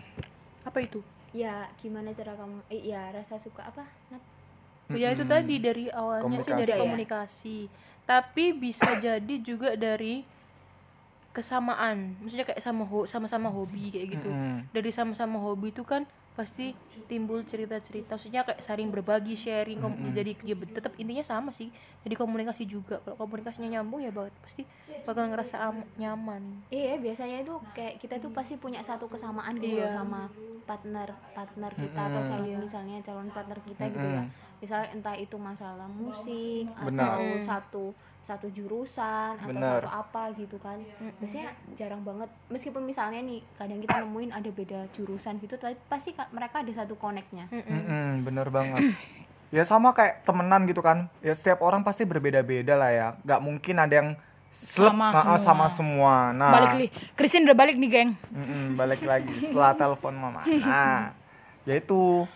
apa 0.67 0.79
itu? 0.83 1.03
Ya 1.31 1.71
gimana 1.79 2.11
cara 2.15 2.35
kamu 2.35 2.62
eh, 2.71 2.91
ya 2.91 3.11
rasa 3.15 3.38
suka 3.38 3.67
apa 3.67 3.87
Nat? 4.11 4.23
ya 4.95 5.11
itu 5.11 5.26
tadi 5.26 5.59
dari 5.59 5.91
awalnya 5.91 6.38
sih 6.38 6.55
dari 6.55 6.71
Komunikasi. 6.71 6.83
komunikasi. 6.87 7.59
Tapi 8.07 8.45
bisa 8.55 8.95
jadi 9.03 9.35
juga 9.43 9.75
dari 9.75 10.23
kesamaan 11.37 12.16
maksudnya 12.19 12.43
kayak 12.45 12.59
sama 12.59 12.83
ho- 12.83 13.05
sama-sama 13.05 13.49
hobi 13.49 13.93
kayak 13.93 14.16
gitu 14.16 14.28
Mm-mm. 14.28 14.73
dari 14.73 14.88
sama-sama 14.88 15.37
hobi 15.37 15.69
itu 15.69 15.85
kan 15.85 16.02
pasti 16.33 16.73
timbul 17.07 17.40
cerita-cerita 17.43 18.16
maksudnya 18.16 18.43
kayak 18.43 18.61
saling 18.61 18.88
berbagi 18.88 19.33
sharing 19.33 19.78
kom- 19.78 19.97
jadi 20.11 20.33
ya 20.43 20.57
tetap 20.66 20.93
intinya 20.97 21.21
sama 21.23 21.49
sih 21.49 21.69
jadi 22.02 22.12
komunikasi 22.12 22.64
juga 22.64 23.00
kalau 23.00 23.16
komunikasinya 23.19 23.69
nyambung 23.71 24.00
ya 24.00 24.11
banget 24.11 24.33
pasti 24.40 24.62
bakal 25.02 25.28
ngerasa 25.28 25.57
am- 25.62 25.88
nyaman 25.95 26.64
Iya 26.69 26.97
biasanya 26.97 27.40
itu 27.40 27.52
kayak 27.71 28.00
kita 28.00 28.16
tuh 28.19 28.28
pasti 28.31 28.57
punya 28.57 28.81
satu 28.81 29.07
kesamaan 29.07 29.57
gitu 29.57 29.76
Iya. 29.76 29.93
sama 29.95 30.28
partner 30.64 31.09
partner 31.31 31.73
kita 31.73 32.00
atau 32.02 32.21
Mm-mm. 32.21 32.31
calon 32.33 32.59
misalnya 32.59 32.97
calon 33.00 33.28
partner 33.31 33.59
kita 33.62 33.85
gitu 33.87 34.09
ya. 34.11 34.25
Misalnya 34.57 34.88
entah 34.90 35.14
itu 35.14 35.37
masalah 35.37 35.87
musik 35.87 36.66
Benar. 36.83 37.07
atau 37.12 37.23
satu 37.40 37.85
satu 38.26 38.50
jurusan 38.50 39.38
atau 39.38 39.49
Benar. 39.49 39.80
satu 39.80 39.90
apa 39.92 40.23
gitu 40.35 40.59
kan. 40.59 40.83
Biasanya 41.16 41.49
jarang 41.73 42.02
banget 42.02 42.26
meskipun 42.47 42.83
misalnya 42.83 43.23
nih 43.23 43.38
kadang 43.54 43.78
kita 43.78 44.02
nemuin 44.02 44.30
ada 44.30 44.50
beda 44.50 44.80
jurusan 44.90 45.38
gitu 45.38 45.54
tapi 45.54 45.78
pasti 45.87 46.11
ka- 46.11 46.26
mereka 46.30 46.61
ada 46.61 46.73
satu 46.75 46.95
connectnya. 46.95 47.47
Mm-mm, 47.49 48.23
bener 48.23 48.50
banget 48.50 48.99
ya 49.47 49.62
sama 49.62 49.95
kayak 49.95 50.26
temenan 50.26 50.66
gitu 50.66 50.83
kan 50.83 51.06
ya 51.21 51.30
setiap 51.30 51.62
orang 51.62 51.80
pasti 51.80 52.02
berbeda-beda 52.02 52.75
lah 52.75 52.90
ya 52.90 53.06
nggak 53.23 53.40
mungkin 53.40 53.78
ada 53.78 53.95
yang 53.95 54.09
slep 54.50 54.90
Sama 54.90 55.06
nah, 55.06 55.23
semua. 55.23 55.38
sama 55.38 55.66
semua 55.71 56.14
nah 56.33 56.50
Balik 56.50 56.73
li, 56.75 56.87
Christine 57.14 57.47
udah 57.47 57.54
balik 57.54 57.78
nih 57.78 57.88
geng. 57.88 58.11
Mm-mm, 58.28 58.75
balik 58.75 59.06
lagi 59.06 59.30
setelah 59.38 59.71
telepon 59.73 60.12
mama. 60.12 60.42
Nah, 60.42 61.14
yaitu 61.62 62.26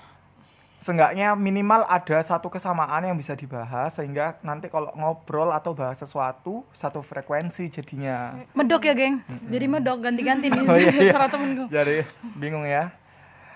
seenggaknya 0.80 1.37
minimal 1.37 1.84
ada 1.84 2.18
satu 2.25 2.49
kesamaan 2.49 3.04
yang 3.04 3.14
bisa 3.14 3.37
dibahas 3.37 3.92
sehingga 3.92 4.40
nanti 4.40 4.72
kalau 4.72 4.88
ngobrol 4.96 5.52
atau 5.52 5.76
bahas 5.76 6.00
sesuatu 6.00 6.64
satu 6.72 7.04
frekuensi 7.04 7.68
jadinya. 7.68 8.40
Medok 8.56 8.88
ya, 8.88 8.94
geng. 8.96 9.20
Jadi 9.52 9.64
medok 9.68 10.00
ganti-ganti 10.00 10.49
nih 10.52 10.64
Oh, 10.64 10.76
iya, 10.76 10.90
iya. 11.12 11.28
temenku. 11.28 11.64
Jadi 11.68 12.08
bingung 12.40 12.64
ya. 12.64 12.90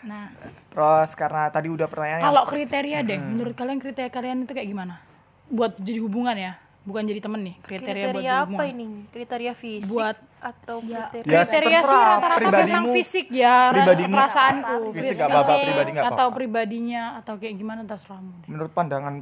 Nah, 0.05 0.29
Terus 0.69 1.11
karena 1.17 1.49
tadi 1.49 1.73
udah 1.73 1.89
pertanyaan 1.89 2.21
kalau 2.21 2.45
kriteria 2.45 3.01
deh, 3.01 3.17
menurut 3.17 3.57
kalian 3.57 3.81
kriteria 3.81 4.13
kalian 4.13 4.45
itu 4.45 4.53
kayak 4.53 4.69
gimana? 4.69 5.01
Buat 5.49 5.81
jadi 5.81 6.05
hubungan 6.05 6.37
ya, 6.37 6.61
bukan 6.85 7.03
jadi 7.03 7.21
temen 7.21 7.41
nih. 7.43 7.57
Kriteria, 7.59 8.05
buat 8.05 8.13
kriteria 8.13 8.13
jadi 8.13 8.29
apa 8.45 8.63
ini 8.67 8.85
kriteria 9.09 9.53
fisik 9.53 9.89
Buat- 9.89 10.23
atau 10.39 10.77
Ya, 10.85 11.09
kriteria 11.09 11.25
Ya, 11.25 11.41
kriteria 11.43 11.81
sih 11.81 11.97
rata-rata 11.97 12.37
pribadimu- 12.37 12.69
tentang 12.69 12.87
fisik 12.93 13.27
ya, 13.33 13.57
pribadimu- 13.73 14.13
perasaanku. 14.13 14.77
Fisik 14.93 15.17
nggak 15.17 15.29
apa-apa, 15.31 15.55
pribadi 15.57 15.91
nggak 15.91 16.05
atau 16.05 16.13
apa-apa. 16.15 16.37
pribadinya 16.37 17.03
atau 17.17 17.35
kayak 17.35 17.55
gimana 17.55 17.81
terserahmu 17.83 18.33
deh. 18.39 18.49
menurut 18.49 18.71
pandangan 18.71 19.15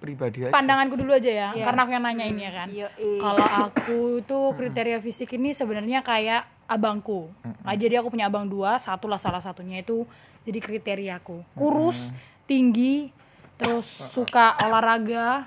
pribadi 0.00 0.38
aja. 0.40 0.50
Pandanganku 0.50 0.96
dulu 0.96 1.12
aja 1.12 1.28
ya, 1.28 1.48
karena 1.52 1.80
aku 1.84 1.92
yang 1.92 2.00
nanya 2.00 2.24
ini 2.24 2.40
ya 2.40 2.52
kan. 2.56 2.68
Iya, 2.72 2.88
iya. 2.96 3.20
Kalau 3.20 3.44
aku 3.44 4.00
tuh 4.24 4.56
kriteria 4.56 4.96
fisik 4.98 5.28
ini 5.30 5.52
sebenarnya 5.52 6.00
kayak 6.00 6.48
abangku. 6.64 7.28
Nah, 7.60 7.76
jadi 7.76 8.00
aku 8.00 8.08
punya 8.08 8.26
abang 8.26 8.48
dua, 8.48 8.80
satu 8.80 9.04
lah 9.04 9.20
salah 9.20 9.44
satunya 9.44 9.76
itu 9.76 10.08
jadi 10.40 10.56
kriteriaku. 10.56 11.44
Kurus, 11.52 12.16
tinggi, 12.48 13.12
terus 13.60 13.92
suka 14.08 14.56
olahraga. 14.58 15.44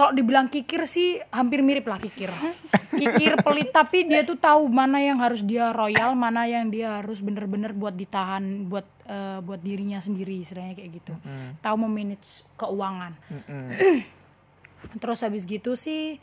Kalau 0.00 0.16
dibilang 0.16 0.48
kikir 0.48 0.88
sih 0.88 1.20
hampir 1.28 1.60
mirip 1.60 1.84
lah 1.84 2.00
kikir. 2.00 2.32
Kikir 2.96 3.36
pelit 3.44 3.68
tapi 3.68 4.08
dia 4.08 4.24
tuh 4.24 4.40
tahu 4.40 4.64
mana 4.64 4.96
yang 4.96 5.20
harus 5.20 5.44
dia 5.44 5.76
royal, 5.76 6.16
mana 6.16 6.48
yang 6.48 6.72
dia 6.72 7.04
harus 7.04 7.20
bener-bener 7.20 7.76
buat 7.76 7.92
ditahan 7.92 8.64
buat 8.64 8.88
eh, 9.04 9.44
buat 9.44 9.60
dirinya 9.60 10.00
sendiri 10.00 10.40
istilahnya 10.40 10.80
kayak 10.80 11.04
gitu. 11.04 11.12
Tahu 11.60 11.76
memanage 11.84 12.48
keuangan. 12.56 13.12
Terus 15.04 15.20
habis 15.20 15.44
gitu 15.44 15.76
sih 15.76 16.16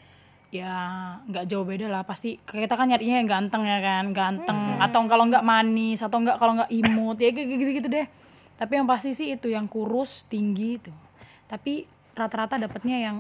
ya 0.49 0.73
nggak 1.29 1.45
jauh 1.45 1.61
beda 1.61 1.85
lah. 1.85 2.01
Pasti 2.01 2.41
kita 2.49 2.73
kan 2.73 2.89
nyarinya 2.89 3.21
yang 3.21 3.29
ganteng 3.29 3.61
ya 3.61 3.77
kan 3.77 4.09
ganteng. 4.09 4.81
Atau 4.81 5.05
kalau 5.05 5.29
nggak 5.29 5.45
manis 5.45 6.01
atau 6.01 6.17
nggak 6.17 6.41
kalau 6.41 6.57
nggak 6.57 6.73
imut 6.73 7.21
ya 7.21 7.29
gitu 7.29 7.61
gitu 7.77 7.93
deh. 7.93 8.09
Tapi 8.57 8.73
yang 8.73 8.89
pasti 8.89 9.13
sih 9.13 9.37
itu 9.37 9.53
yang 9.53 9.69
kurus 9.69 10.25
tinggi 10.25 10.81
itu. 10.81 10.89
Tapi 11.45 11.85
rata-rata 12.17 12.57
dapatnya 12.57 12.97
yang 12.97 13.17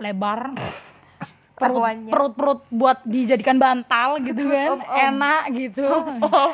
lebar. 0.00 0.50
Perut 1.60 1.76
Perawannya. 1.76 2.08
perut 2.08 2.32
perut 2.40 2.60
buat 2.72 3.04
dijadikan 3.04 3.60
bantal 3.60 4.16
gitu 4.24 4.48
kan. 4.48 4.80
enak 4.80 5.52
gitu. 5.52 5.84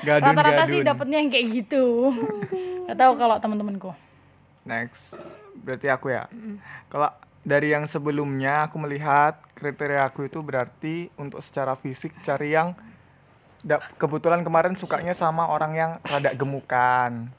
Rata-rata 0.03 0.67
sih 0.67 0.83
dapatnya 0.83 1.23
yang 1.23 1.31
kayak 1.31 1.47
gitu. 1.55 2.11
Nggak 2.83 2.99
tahu 2.99 3.12
kalau 3.15 3.38
teman-temanku 3.38 3.95
Next, 4.67 5.15
berarti 5.57 5.87
aku 5.87 6.11
ya. 6.11 6.26
Kalau 6.91 7.15
dari 7.47 7.71
yang 7.71 7.87
sebelumnya 7.87 8.67
aku 8.67 8.83
melihat 8.83 9.38
kriteria 9.55 10.11
aku 10.11 10.26
itu 10.26 10.43
berarti 10.43 11.07
untuk 11.15 11.38
secara 11.38 11.79
fisik 11.79 12.11
cari 12.26 12.50
yang 12.50 12.75
da- 13.62 13.87
kebetulan 13.95 14.43
kemarin 14.43 14.75
sukanya 14.75 15.15
sama 15.15 15.47
orang 15.47 15.73
yang 15.79 15.91
rada 16.03 16.35
gemukan. 16.35 17.31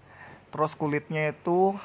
Terus 0.56 0.72
kulitnya 0.72 1.36
itu 1.36 1.76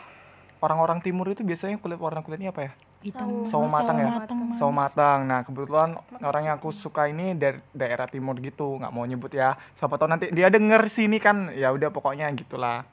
orang-orang 0.62 1.02
timur 1.02 1.26
itu 1.26 1.42
biasanya 1.42 1.82
kulit 1.82 1.98
warna 1.98 2.22
kulitnya 2.22 2.54
apa 2.54 2.70
ya? 2.70 2.72
Hitam 3.02 3.44
Sawo 3.44 3.66
matang 3.66 3.98
ya? 3.98 4.10
matang, 4.22 4.38
Sawo 4.54 4.72
matang. 4.72 5.18
Nah, 5.26 5.42
kebetulan 5.42 5.98
orang 6.22 6.42
yang 6.46 6.54
aku 6.56 6.70
suka 6.70 7.10
ini 7.10 7.34
dari 7.34 7.58
daerah 7.74 8.06
timur 8.06 8.38
gitu, 8.38 8.78
nggak 8.78 8.92
mau 8.94 9.04
nyebut 9.04 9.34
ya. 9.34 9.58
Siapa 9.76 9.98
tahu 9.98 10.08
nanti 10.08 10.30
dia 10.30 10.48
denger 10.48 10.86
sini 10.86 11.18
kan, 11.18 11.50
ya 11.52 11.74
udah 11.74 11.90
pokoknya 11.90 12.30
gitulah. 12.38 12.86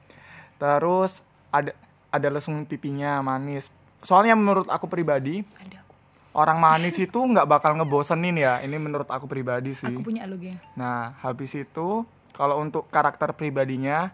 Terus 0.57 1.21
ada 1.53 1.71
ada 2.09 2.27
lesung 2.27 2.65
pipinya 2.65 3.21
manis. 3.21 3.69
Soalnya 4.01 4.33
menurut 4.33 4.65
aku 4.67 4.89
pribadi, 4.89 5.45
orang 6.33 6.57
manis 6.57 6.97
itu 6.97 7.19
nggak 7.19 7.45
bakal 7.45 7.77
ngebosenin 7.77 8.35
ya. 8.35 8.59
Ini 8.65 8.75
menurut 8.75 9.07
aku 9.07 9.29
pribadi 9.29 9.77
sih. 9.77 9.87
aku 9.87 10.03
punya 10.03 10.25
geng 10.25 10.57
Nah, 10.73 11.15
habis 11.21 11.53
itu 11.53 12.03
kalau 12.33 12.61
untuk 12.63 12.87
karakter 12.89 13.35
pribadinya 13.35 14.11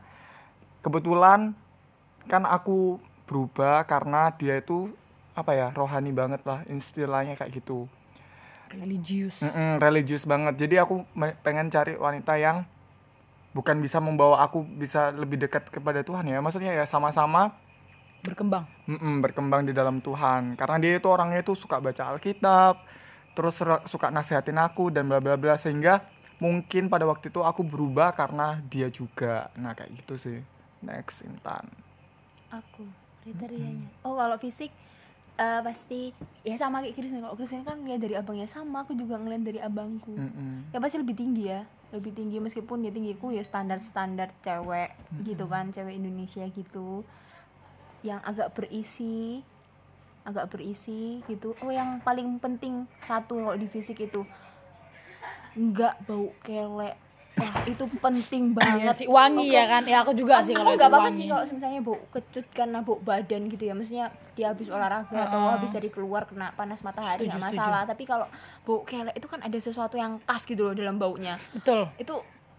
kebetulan 0.81 1.53
kan 2.25 2.43
aku 2.45 2.97
berubah 3.25 3.85
karena 3.85 4.33
dia 4.37 4.61
itu 4.61 4.93
apa 5.36 5.51
ya 5.51 5.68
rohani 5.75 6.15
banget 6.15 6.42
lah 6.48 6.63
istilahnya 6.72 7.36
kayak 7.36 7.60
gitu. 7.60 7.92
Religius. 8.72 9.44
Mm-mm, 9.44 9.77
religius 9.77 10.24
banget. 10.25 10.58
Jadi 10.58 10.82
aku 10.82 11.06
pengen 11.44 11.70
cari 11.70 12.00
wanita 12.00 12.34
yang 12.39 12.65
bukan 13.56 13.80
bisa 13.80 14.00
membawa 14.04 14.44
aku 14.44 14.63
bisa 14.63 15.12
lebih 15.13 15.39
dekat 15.39 15.70
kepada 15.70 16.01
Tuhan 16.01 16.25
ya. 16.27 16.39
Maksudnya 16.39 16.74
ya 16.74 16.88
sama-sama 16.88 17.56
berkembang. 18.25 18.65
Mm-mm, 18.89 19.22
berkembang 19.22 19.68
di 19.68 19.72
dalam 19.75 20.01
Tuhan. 20.01 20.58
Karena 20.58 20.75
dia 20.82 20.98
itu 20.98 21.08
orangnya 21.08 21.44
itu 21.44 21.54
suka 21.54 21.77
baca 21.77 22.15
Alkitab 22.15 22.82
terus 23.36 23.60
suka 23.92 24.08
nasihatin 24.08 24.56
aku 24.56 24.88
dan 24.88 25.12
bla 25.12 25.20
bla 25.20 25.36
bla 25.36 25.60
sehingga 25.60 26.08
mungkin 26.39 26.88
pada 26.88 27.04
waktu 27.04 27.27
itu 27.27 27.44
aku 27.44 27.68
berubah 27.68 28.15
karena 28.15 28.63
dia 28.72 28.88
juga. 28.88 29.51
Nah 29.60 29.75
kayak 29.75 29.92
gitu 30.00 30.15
sih. 30.15 30.39
Next 30.80 31.22
Intan. 31.27 31.68
Aku 32.50 32.88
kriterianya. 33.24 33.92
Oh 34.08 34.15
kalau 34.15 34.39
fisik 34.39 34.72
eh, 35.36 35.62
pasti 35.62 36.15
ya 36.48 36.56
sama 36.56 36.80
kayak 36.84 36.96
Kristen 36.96 37.22
kalau 37.24 37.36
Kristen 37.36 37.63
kan 37.68 37.84
lihat 37.84 38.01
dari 38.04 38.15
abangnya 38.15 38.48
sama 38.48 38.88
aku 38.88 38.96
juga 38.96 39.20
ngeliat 39.20 39.44
dari 39.44 39.60
abangku. 39.60 40.15
Mm-mm. 40.15 40.72
ya 40.72 40.80
pasti 40.80 40.98
lebih 41.01 41.15
tinggi 41.15 41.51
ya 41.51 41.68
lebih 41.94 42.12
tinggi 42.12 42.44
meskipun 42.44 42.84
ya 42.84 42.92
tinggiku 42.92 43.32
ya 43.32 43.44
standar 43.46 43.80
standar 43.80 44.36
cewek 44.44 44.92
gitu 45.24 45.48
kan 45.48 45.72
cewek 45.72 45.96
Indonesia 45.96 46.44
gitu 46.51 47.08
yang 48.04 48.20
agak 48.22 48.51
berisi 48.54 49.39
agak 50.25 50.50
berisi 50.50 51.22
gitu. 51.30 51.54
Oh 51.62 51.70
yang 51.70 52.01
paling 52.01 52.42
penting 52.42 52.89
satu 53.06 53.38
kalau 53.38 53.56
di 53.56 53.70
fisik 53.70 54.01
itu 54.01 54.25
nggak 55.56 56.04
bau 56.10 56.34
kelek 56.44 56.98
wah 57.36 57.56
itu 57.63 57.84
penting 57.98 58.44
Iya 58.50 58.56
banget 58.56 58.96
sih 58.96 59.08
wangi 59.08 59.46
Oke. 59.46 59.54
ya 59.54 59.65
kan 59.65 59.84
ya 59.84 59.98
aku 60.00 60.12
juga 60.13 60.39
sih 60.39 60.51
aku 60.51 60.62
kalau 60.62 60.72
nggak 60.74 60.88
apa-apa 60.88 61.10
sih 61.10 61.25
kalau 61.25 61.44
misalnya 61.46 61.82
bau 61.82 61.98
kecut 62.10 62.46
karena 62.50 62.80
bau 62.80 62.96
badan 62.98 63.42
gitu 63.46 63.63
ya 63.63 63.74
maksudnya 63.74 64.06
dia 64.34 64.48
habis 64.50 64.68
olahraga 64.68 65.12
atau 65.12 65.36
Heeh. 65.38 65.51
habis 65.54 65.72
dari 65.72 65.89
keluar 65.89 66.24
kena 66.24 66.51
panas 66.51 66.80
matahari 66.80 67.22
Setuju, 67.22 67.32
nggak 67.34 67.44
setuju. 67.46 67.60
masalah 67.60 67.82
tapi 67.84 68.04
kalau 68.04 68.27
bau 68.62 68.80
kelek 68.82 69.13
itu 69.13 69.25
kan 69.25 69.39
ada 69.39 69.58
sesuatu 69.58 69.96
yang 69.96 70.18
khas 70.22 70.44
gitu 70.44 70.63
loh 70.63 70.74
dalam 70.74 70.96
baunya 70.96 71.36
betul 71.51 71.92
itu 71.98 72.15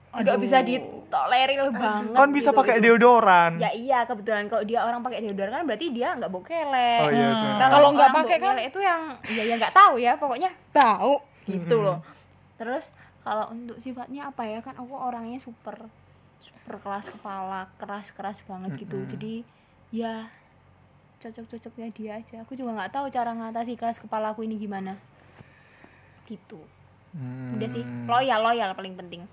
nggak 0.08 0.38
bisa 0.38 0.58
ditolerir 0.60 1.60
banget 1.70 2.12
kan 2.14 2.28
bisa 2.30 2.48
gitu. 2.48 2.56
pakai 2.56 2.74
Itu- 2.74 2.84
deodoran 2.86 3.50
ya 3.58 3.70
iya 3.70 3.98
kebetulan 4.02 4.44
kalau 4.46 4.62
dia 4.62 4.80
orang 4.80 5.00
pakai 5.00 5.20
deodoran 5.20 5.52
kan 5.54 5.64
berarti 5.64 5.86
dia 5.90 6.08
nggak 6.12 6.30
bau 6.30 6.40
kelek 6.40 7.00
oh 7.00 7.10
iya 7.10 7.26
Hmm. 7.26 7.36
sih. 7.38 7.48
Kalau 7.66 7.88
nggak 7.90 8.10
pakai 8.14 8.36
kan? 8.38 8.54
kelek 8.54 8.64
itu 8.66 8.80
yang 8.82 9.00
ya 9.26 9.42
ya 9.42 9.54
nggak 9.56 9.74
tahu 9.74 9.94
ya 9.96 10.12
pokoknya 10.14 10.50
bau 10.70 11.20
gitu 11.44 11.76
loh 11.78 12.00
terus 12.56 12.84
kalau 13.26 13.50
untuk 13.50 13.82
sifatnya 13.82 14.30
apa 14.30 14.46
ya? 14.46 14.62
Kan 14.62 14.78
aku 14.78 14.94
orangnya 14.94 15.42
super 15.42 15.90
super 16.38 16.78
keras 16.78 17.10
kepala 17.10 17.66
keras 17.74 18.14
keras 18.14 18.38
banget 18.46 18.86
gitu. 18.86 19.02
Jadi 19.10 19.42
ya 19.90 20.30
cocok 21.18 21.58
cocoknya 21.58 21.90
dia 21.90 22.22
aja. 22.22 22.46
Aku 22.46 22.54
juga 22.54 22.78
nggak 22.78 22.94
tahu 22.94 23.10
cara 23.10 23.34
ngatasi 23.34 23.74
keras 23.74 23.98
kepala 23.98 24.30
aku 24.30 24.46
ini 24.46 24.54
gimana. 24.54 24.94
Gitu. 26.30 26.62
Hmm, 27.10 27.58
udah 27.58 27.66
sih. 27.66 27.82
Loyal 28.06 28.46
loyal 28.46 28.70
paling 28.78 28.94
penting. 28.94 29.26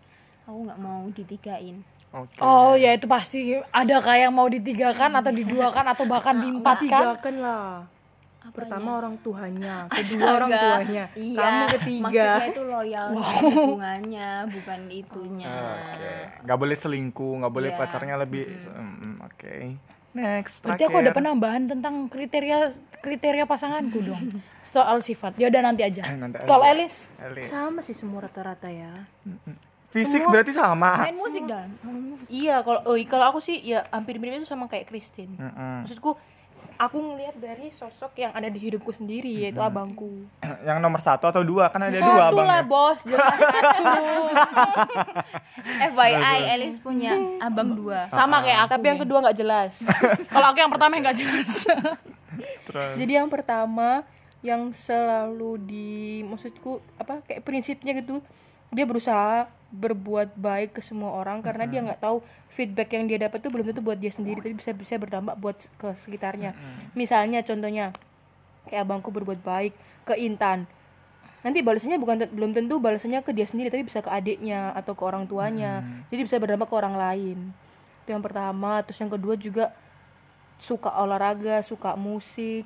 Aku 0.50 0.66
nggak 0.66 0.82
mau 0.82 1.06
ditigain 1.14 1.86
oke. 2.10 2.42
oh 2.42 2.74
ya 2.74 2.98
itu 2.98 3.06
pasti. 3.06 3.62
Ada 3.70 4.02
kayak 4.02 4.34
mau 4.34 4.50
ditigakan 4.50 5.22
atau 5.22 5.30
diduakan 5.40 5.86
atau 5.94 6.10
bahkan 6.10 6.42
diempatkan? 6.42 6.90
Tigakan 6.90 7.36
lah 7.46 7.86
pertama 8.50 8.90
orang 8.98 9.16
tuanya 9.18 9.88
kedua 9.94 10.28
orang 10.34 10.50
Astaga. 10.50 10.68
tuanya 10.68 11.04
iya, 11.14 11.38
kamu 11.40 11.64
ketiga 11.72 12.04
maksudnya 12.04 12.48
itu 12.50 12.62
loyal 12.66 13.08
sama 13.14 13.40
hubungannya 13.48 14.30
bukan 14.50 14.80
itunya 14.90 15.48
Oke, 15.48 16.14
nggak 16.42 16.58
boleh 16.58 16.76
selingkuh, 16.76 17.34
nggak 17.40 17.54
boleh 17.54 17.70
Iya. 17.70 17.80
pacarnya 17.80 18.16
lebih. 18.18 18.46
Mm, 18.68 19.16
Oke, 19.24 19.56
next. 20.12 20.60
berarti 20.60 20.84
aku 20.84 20.92
ada 20.94 21.02
terakhir. 21.06 21.18
penambahan 21.18 21.64
tentang 21.66 21.96
kriteria 22.06 22.58
kriteria 23.00 23.44
pasanganku 23.44 24.00
dong 24.02 24.24
soal 24.62 25.00
sifat 25.00 25.36
ya 25.36 25.48
udah 25.48 25.62
nanti 25.62 25.82
aja 25.82 26.04
Eh, 26.04 26.16
nanti 26.16 26.38
aja. 26.38 26.46
kalau 26.46 26.64
Elis 26.64 27.08
Elis. 27.18 27.48
sama 27.48 27.80
sih 27.80 27.92
semua 27.92 28.22
rata-rata 28.22 28.68
ya 28.68 29.08
Fisik 29.88 30.26
berarti 30.26 30.50
sama. 30.50 31.06
main 31.06 31.14
musik 31.14 31.46
dan 31.46 31.70
iya 32.26 32.60
kalau 32.60 32.82
oh, 32.84 32.98
kalau 33.04 33.26
aku 33.28 33.40
sih 33.40 33.62
ya 33.62 33.86
hampir 33.88 34.18
mirip 34.18 34.40
itu 34.40 34.48
sama 34.48 34.66
kayak 34.66 34.88
Christine 34.88 35.38
Mm-mm. 35.38 35.86
maksudku 35.86 36.18
aku 36.88 36.98
ngelihat 37.00 37.36
dari 37.40 37.68
sosok 37.72 38.12
yang 38.20 38.32
ada 38.36 38.48
di 38.52 38.60
hidupku 38.60 38.92
sendiri 38.92 39.48
yaitu 39.48 39.60
abangku 39.60 40.28
Yang 40.68 40.78
nomor 40.80 41.02
satu 41.04 41.28
atau 41.28 41.44
dua 41.44 41.68
kan 41.72 41.88
ada 41.88 41.96
dua 42.00 42.32
satu 42.32 42.36
abang. 42.36 42.48
lah 42.48 42.62
ya? 42.62 42.66
bos 42.68 43.00
jelas 43.04 43.38
FYI 45.94 46.40
Elis 46.60 46.78
punya 46.80 47.16
abang 47.40 47.76
dua 47.76 48.08
sama 48.12 48.44
kayak 48.44 48.68
aku 48.68 48.72
tapi 48.76 48.86
yang 48.92 49.00
Gen. 49.00 49.04
kedua 49.08 49.18
nggak 49.24 49.38
jelas 49.38 49.72
kalau 50.34 50.48
aku 50.52 50.60
yang 50.60 50.72
pertama 50.72 50.92
yang 50.98 51.04
nggak 51.08 51.20
jelas 51.20 51.50
Terus. 52.68 52.96
jadi 53.00 53.12
yang 53.24 53.30
pertama 53.32 54.04
yang 54.44 54.76
selalu 54.76 55.56
di 55.64 55.92
maksudku 56.28 56.84
apa 57.00 57.24
kayak 57.24 57.48
prinsipnya 57.48 57.96
gitu 57.96 58.20
dia 58.74 58.84
berusaha 58.84 59.48
berbuat 59.74 60.38
baik 60.38 60.78
ke 60.78 60.82
semua 60.86 61.18
orang 61.18 61.42
karena 61.42 61.66
dia 61.66 61.82
nggak 61.82 61.98
tahu 61.98 62.22
feedback 62.54 62.94
yang 62.94 63.10
dia 63.10 63.26
dapat 63.26 63.42
tuh 63.42 63.50
belum 63.50 63.66
tentu 63.66 63.82
buat 63.82 63.98
dia 63.98 64.14
sendiri 64.14 64.38
tapi 64.38 64.54
bisa 64.54 64.70
bisa 64.70 65.02
berdampak 65.02 65.34
buat 65.42 65.58
ke 65.82 65.90
sekitarnya. 65.98 66.54
Misalnya 66.94 67.42
contohnya 67.42 67.90
kayak 68.70 68.86
abangku 68.86 69.10
berbuat 69.10 69.42
baik 69.42 69.74
ke 70.06 70.14
Intan. 70.22 70.70
Nanti 71.44 71.60
balasannya 71.60 72.00
bukan 72.00 72.30
belum 72.32 72.56
tentu 72.56 72.78
balasannya 72.80 73.26
ke 73.26 73.34
dia 73.36 73.50
sendiri 73.50 73.68
tapi 73.74 73.84
bisa 73.84 74.00
ke 74.00 74.08
adiknya 74.08 74.72
atau 74.78 74.94
ke 74.94 75.04
orang 75.04 75.26
tuanya. 75.26 75.84
Jadi 76.08 76.22
bisa 76.24 76.38
berdampak 76.38 76.70
ke 76.70 76.76
orang 76.78 76.96
lain. 76.96 77.52
Itu 78.06 78.16
yang 78.16 78.24
pertama. 78.24 78.80
Terus 78.86 79.02
yang 79.02 79.12
kedua 79.12 79.36
juga 79.36 79.74
suka 80.62 80.94
olahraga 81.02 81.66
suka 81.66 81.98
musik. 81.98 82.64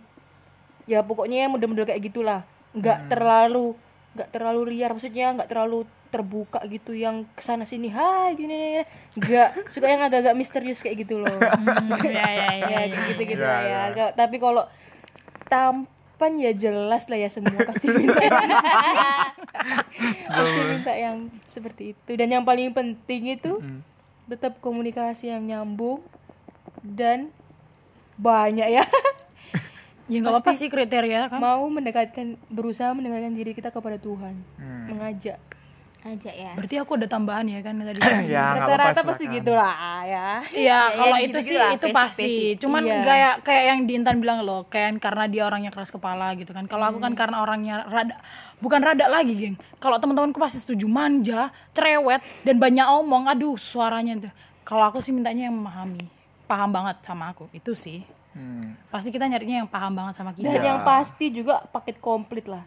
Ya 0.86 1.02
pokoknya 1.02 1.48
yang 1.48 1.56
model-model 1.56 1.88
kayak 1.88 2.04
gitulah. 2.04 2.44
Nggak 2.76 3.10
terlalu 3.10 3.74
nggak 4.14 4.30
terlalu 4.30 4.62
liar. 4.76 4.94
Maksudnya 4.94 5.34
nggak 5.34 5.50
terlalu 5.50 5.90
terbuka 6.08 6.64
gitu 6.72 6.96
yang 6.96 7.28
ke 7.36 7.44
sana 7.44 7.68
sini 7.68 7.92
hai 7.92 8.34
gini 8.34 8.82
nggak 9.20 9.70
suka 9.70 9.92
yang 9.92 10.02
agak-agak 10.04 10.36
misterius 10.40 10.80
kayak 10.80 11.04
gitu 11.04 11.20
loh. 11.20 11.30
Ya 12.08 12.28
ya 12.28 12.50
ya, 12.56 12.68
ya 12.68 12.82
ya. 12.88 13.00
gitu 13.14 13.22
gitu 13.28 13.44
Ya, 13.44 13.58
ya 13.62 13.82
ya. 13.92 14.06
Tapi 14.16 14.40
kalau 14.40 14.66
tampan 15.48 16.40
ya 16.40 16.52
jelas 16.56 17.08
lah 17.08 17.20
ya 17.20 17.30
semua 17.32 17.56
pasti 17.68 17.88
minta 17.92 18.18
pasti 20.36 20.62
minta 20.68 20.94
yang 20.96 21.28
seperti 21.48 21.96
itu. 21.96 22.12
Dan 22.16 22.32
yang 22.32 22.44
paling 22.44 22.72
penting 22.72 23.38
itu 23.38 23.60
tetap 24.28 24.60
komunikasi 24.60 25.32
yang 25.32 25.44
nyambung 25.44 26.04
dan 26.84 27.32
banyak 28.20 28.68
ya. 28.72 28.84
Ya 30.08 30.24
nggak 30.24 30.40
apa-apa 30.40 30.56
sih 30.56 30.72
kriteria 30.72 31.28
kan 31.28 31.44
mau 31.44 31.68
mendekatkan 31.68 32.40
berusaha 32.48 32.96
mendekatkan 32.96 33.36
diri 33.36 33.52
kita 33.52 33.76
kepada 33.76 34.00
Tuhan 34.00 34.40
mengajak 34.88 35.36
aja 36.00 36.30
ya 36.30 36.51
berarti 36.54 36.75
aku 36.77 36.92
ada 36.96 37.06
tambahan 37.06 37.46
ya 37.46 37.60
kan 37.60 37.74
tadi 37.77 38.00
ya 38.30 38.56
rata-rata 38.56 39.01
pasti 39.01 39.25
silakan. 39.25 39.38
gitu 39.38 39.51
lah 39.51 39.75
ya 40.04 40.27
Iya, 40.50 40.80
kalau 40.98 41.16
yang 41.16 41.27
itu 41.27 41.38
sih 41.42 41.58
lah, 41.58 41.72
itu 41.74 41.88
pasti. 41.92 42.24
basic. 42.24 42.56
Cuman 42.60 42.82
Iya. 42.82 43.01
kayak 43.04 43.36
kayak 43.42 43.63
yang 43.66 43.80
Dintan 43.84 44.18
bilang 44.18 44.39
loh, 44.42 44.63
kayak 44.66 44.98
karena 44.98 45.25
dia 45.25 45.44
orangnya 45.44 45.70
keras 45.70 45.89
kepala 45.89 46.32
gitu 46.34 46.51
kan. 46.51 46.63
Kalau 46.66 46.86
aku 46.86 47.00
kan 47.00 47.13
karena 47.13 47.42
orangnya 47.42 47.84
rada 47.84 48.16
bukan 48.58 48.80
rada 48.80 49.06
lagi, 49.08 49.34
geng. 49.34 49.56
Kalau 49.77 49.98
teman-temanku 49.98 50.38
pasti 50.38 50.58
setuju 50.58 50.86
manja, 50.86 51.50
cerewet 51.72 52.22
dan 52.42 52.56
banyak 52.56 52.86
omong. 52.86 53.27
Aduh, 53.27 53.56
suaranya 53.56 54.18
tuh. 54.20 54.34
Kalau 54.63 54.84
aku 54.86 55.00
sih 55.00 55.12
mintanya 55.12 55.50
yang 55.50 55.56
memahami, 55.56 56.08
paham 56.46 56.70
banget 56.72 57.01
sama 57.01 57.32
aku. 57.32 57.50
Itu 57.51 57.74
sih. 57.74 58.04
Hmm. 58.32 58.77
Pasti 58.88 59.10
kita 59.10 59.25
nyarinya 59.25 59.66
yang 59.66 59.70
paham 59.70 59.92
banget 59.92 60.13
sama 60.16 60.32
kita. 60.32 60.48
dan 60.48 60.62
yang 60.62 60.80
pasti 60.84 61.30
juga 61.30 61.66
paket 61.66 61.98
komplit 61.98 62.46
lah 62.46 62.63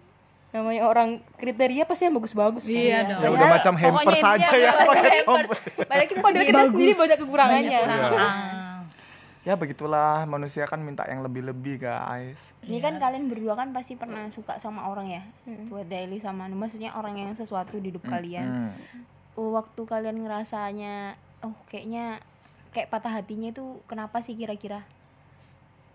namanya 0.51 0.83
orang 0.83 1.23
kriteria 1.39 1.87
pasti 1.87 2.11
yang 2.11 2.19
bagus-bagus 2.19 2.67
kan 2.67 2.75
Iya 2.75 2.99
dong. 3.07 3.21
ya 3.23 3.29
udah 3.31 3.49
macam 3.49 3.73
hampers 3.79 4.03
pokoknya 4.03 4.19
saja 4.19 4.49
ya 4.51 4.73
pakai 4.83 5.03
hampers. 5.23 5.27
komplit. 5.31 5.61
padahal 5.87 6.07
kita 6.07 6.21
Padahal 6.21 6.47
kita 6.47 6.63
sendiri 6.75 6.93
banyak 6.99 7.19
kekurangannya. 7.23 7.79
Ah. 7.81 8.79
ya 9.41 9.55
begitulah 9.57 10.27
manusia 10.27 10.67
kan 10.67 10.83
minta 10.83 11.07
yang 11.07 11.23
lebih-lebih 11.23 11.81
guys. 11.81 12.51
Ini 12.61 12.83
kan 12.83 12.99
kalian 12.99 13.31
berdua 13.31 13.55
kan 13.55 13.71
pasti 13.71 13.95
pernah 13.95 14.27
suka 14.29 14.59
sama 14.59 14.91
orang 14.91 15.09
ya? 15.09 15.23
Buat 15.71 15.87
Daily 15.87 16.19
sama 16.19 16.45
Anu 16.45 16.59
maksudnya 16.59 16.93
orang 16.93 17.17
yang 17.17 17.31
sesuatu 17.33 17.79
di 17.79 17.89
hidup 17.89 18.05
kalian. 18.05 18.75
Hmm. 18.75 18.75
waktu 19.41 19.81
kalian 19.81 20.21
ngerasanya 20.21 21.17
oh 21.41 21.57
kayaknya 21.73 22.21
kayak 22.77 22.93
patah 22.93 23.09
hatinya 23.09 23.49
itu 23.49 23.81
kenapa 23.87 24.21
sih 24.21 24.37
kira-kira? 24.37 24.85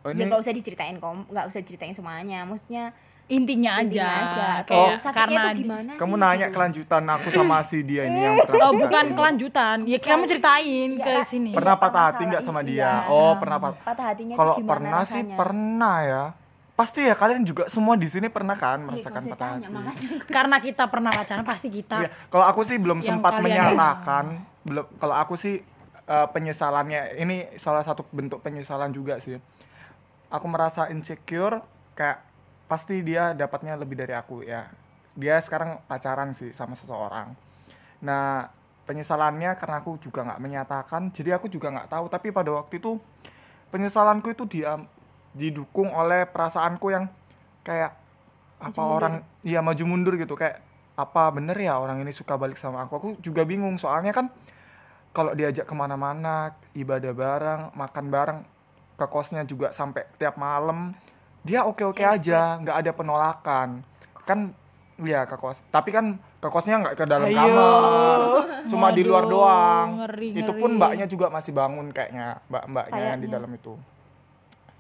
Oh, 0.02 0.10
ya 0.10 0.18
ini 0.18 0.26
nggak 0.26 0.42
usah 0.42 0.54
diceritain 0.56 0.98
kom 0.98 1.28
nggak 1.30 1.46
usah 1.52 1.62
ceritain 1.62 1.94
semuanya. 1.94 2.42
Maksudnya 2.48 2.96
Intinya 3.26 3.72
aja. 3.76 3.82
intinya 3.82 4.06
aja 4.06 4.48
Kayak 4.62 4.64
kayak 4.64 4.98
sakitnya 5.00 5.18
karena 5.18 5.42
gimana 5.52 5.92
kamu 5.96 6.14
sih 6.14 6.22
nanya 6.22 6.48
kelanjutan 6.50 7.04
aku 7.08 7.28
sama 7.30 7.58
si 7.60 7.78
dia 7.82 8.04
ini 8.06 8.20
yang 8.22 8.36
pernah 8.40 8.62
Oh, 8.62 8.74
bukan 8.76 9.04
hati. 9.04 9.16
kelanjutan. 9.16 9.78
Ya 9.84 9.98
kamu 9.98 10.24
ceritain 10.26 10.90
ke 10.96 11.12
Kak. 11.12 11.26
sini. 11.26 11.50
pernah 11.52 11.74
Iya, 11.74 11.82
patah 11.82 12.04
hati 12.06 12.22
nggak 12.24 12.44
sama 12.44 12.60
ini, 12.60 12.70
dia 12.72 12.82
iya. 12.86 12.94
oh 13.08 13.34
pernah 13.36 13.58
patah 13.58 13.82
patah 13.82 14.06
hatinya 14.08 14.34
kalau 14.36 14.54
pernah 14.62 15.02
sih 15.04 15.20
rasanya? 15.20 15.36
pernah 15.36 15.98
ya 16.00 16.24
pasti 16.72 17.02
ya 17.02 17.16
kalian 17.16 17.42
juga 17.42 17.64
semua 17.66 17.96
di 17.96 18.06
sini 18.06 18.28
pernah 18.28 18.54
kan 18.54 18.78
Ih, 18.78 18.86
merasakan 18.86 19.24
patah 19.26 19.48
tanya, 19.50 19.68
hati. 19.72 19.94
Karena 20.36 20.56
kita 20.60 20.84
pernah 20.86 21.10
pacaran 21.10 21.42
pasti 21.44 21.68
kita 21.70 21.98
Iya, 21.98 22.10
kalau 22.28 22.46
aku 22.46 22.62
sih 22.62 22.76
belum 22.76 23.00
sempat 23.02 23.40
menyalahkan 23.40 24.26
belum 24.68 24.86
kalau 24.96 25.16
aku 25.16 25.34
sih 25.34 25.66
eh, 26.04 26.28
penyesalannya 26.30 27.18
ini 27.18 27.50
salah 27.56 27.82
satu 27.82 28.06
bentuk 28.08 28.38
penyesalan 28.40 28.92
juga 28.92 29.18
sih 29.18 29.40
aku 30.28 30.46
merasa 30.46 30.86
insecure 30.88 31.64
kayak 31.94 32.22
pasti 32.66 33.02
dia 33.06 33.34
dapatnya 33.38 33.78
lebih 33.78 33.98
dari 33.98 34.14
aku 34.14 34.42
ya. 34.46 34.70
Dia 35.16 35.40
sekarang 35.40 35.80
pacaran 35.86 36.36
sih 36.36 36.52
sama 36.52 36.74
seseorang. 36.76 37.34
Nah 38.04 38.50
penyesalannya 38.86 39.58
karena 39.58 39.82
aku 39.82 39.98
juga 39.98 40.22
nggak 40.22 40.42
menyatakan 40.42 41.10
jadi 41.14 41.38
aku 41.38 41.48
juga 41.50 41.72
nggak 41.72 41.90
tahu. 41.90 42.06
Tapi 42.10 42.34
pada 42.34 42.52
waktu 42.54 42.82
itu 42.82 42.98
penyesalanku 43.70 44.34
itu 44.34 44.44
dia 44.50 44.82
didukung 45.36 45.92
oleh 45.92 46.24
perasaanku 46.28 46.88
yang 46.92 47.06
kayak 47.66 47.92
apa 48.56 48.82
orang 48.82 49.22
iya 49.46 49.62
maju 49.62 49.84
mundur 49.86 50.18
gitu. 50.18 50.34
Kayak 50.34 50.62
apa 50.96 51.28
bener 51.32 51.60
ya 51.60 51.76
orang 51.76 52.02
ini 52.02 52.12
suka 52.12 52.36
balik 52.40 52.58
sama 52.58 52.86
aku? 52.88 52.94
Aku 52.98 53.10
juga 53.22 53.46
bingung. 53.46 53.78
Soalnya 53.78 54.12
kan 54.16 54.32
kalau 55.16 55.32
diajak 55.32 55.64
ke 55.64 55.76
mana-mana 55.78 56.52
ibadah 56.76 57.14
bareng 57.16 57.62
makan 57.72 58.06
bareng 58.12 58.40
ke 58.96 59.06
kosnya 59.08 59.44
juga 59.48 59.72
sampai 59.72 60.08
tiap 60.20 60.36
malam 60.36 60.96
dia 61.46 61.62
oke-oke 61.62 62.02
aja 62.02 62.58
nggak 62.58 62.78
ada 62.82 62.92
penolakan. 62.92 63.86
Kan 64.26 64.58
iya 64.98 65.30
ke 65.30 65.38
kos. 65.38 65.62
Tapi 65.70 65.94
kan 65.94 66.18
ke 66.42 66.50
kosnya 66.50 66.82
nggak 66.82 66.96
ke 66.98 67.06
dalam 67.06 67.30
Ayo. 67.30 67.38
kamar. 67.38 68.22
Cuma 68.66 68.90
di 68.90 69.06
luar 69.06 69.30
doang. 69.30 69.88
ngeri, 70.02 70.42
itu 70.42 70.52
pun 70.58 70.74
ngeri. 70.74 70.80
mbaknya 70.82 71.06
juga 71.06 71.30
masih 71.30 71.54
bangun 71.54 71.94
kayaknya 71.94 72.42
mbak-mbaknya 72.50 72.98
yang 72.98 73.22
di 73.22 73.30
Kayaknya. 73.30 73.36
dalam 73.38 73.52
itu. 73.54 73.74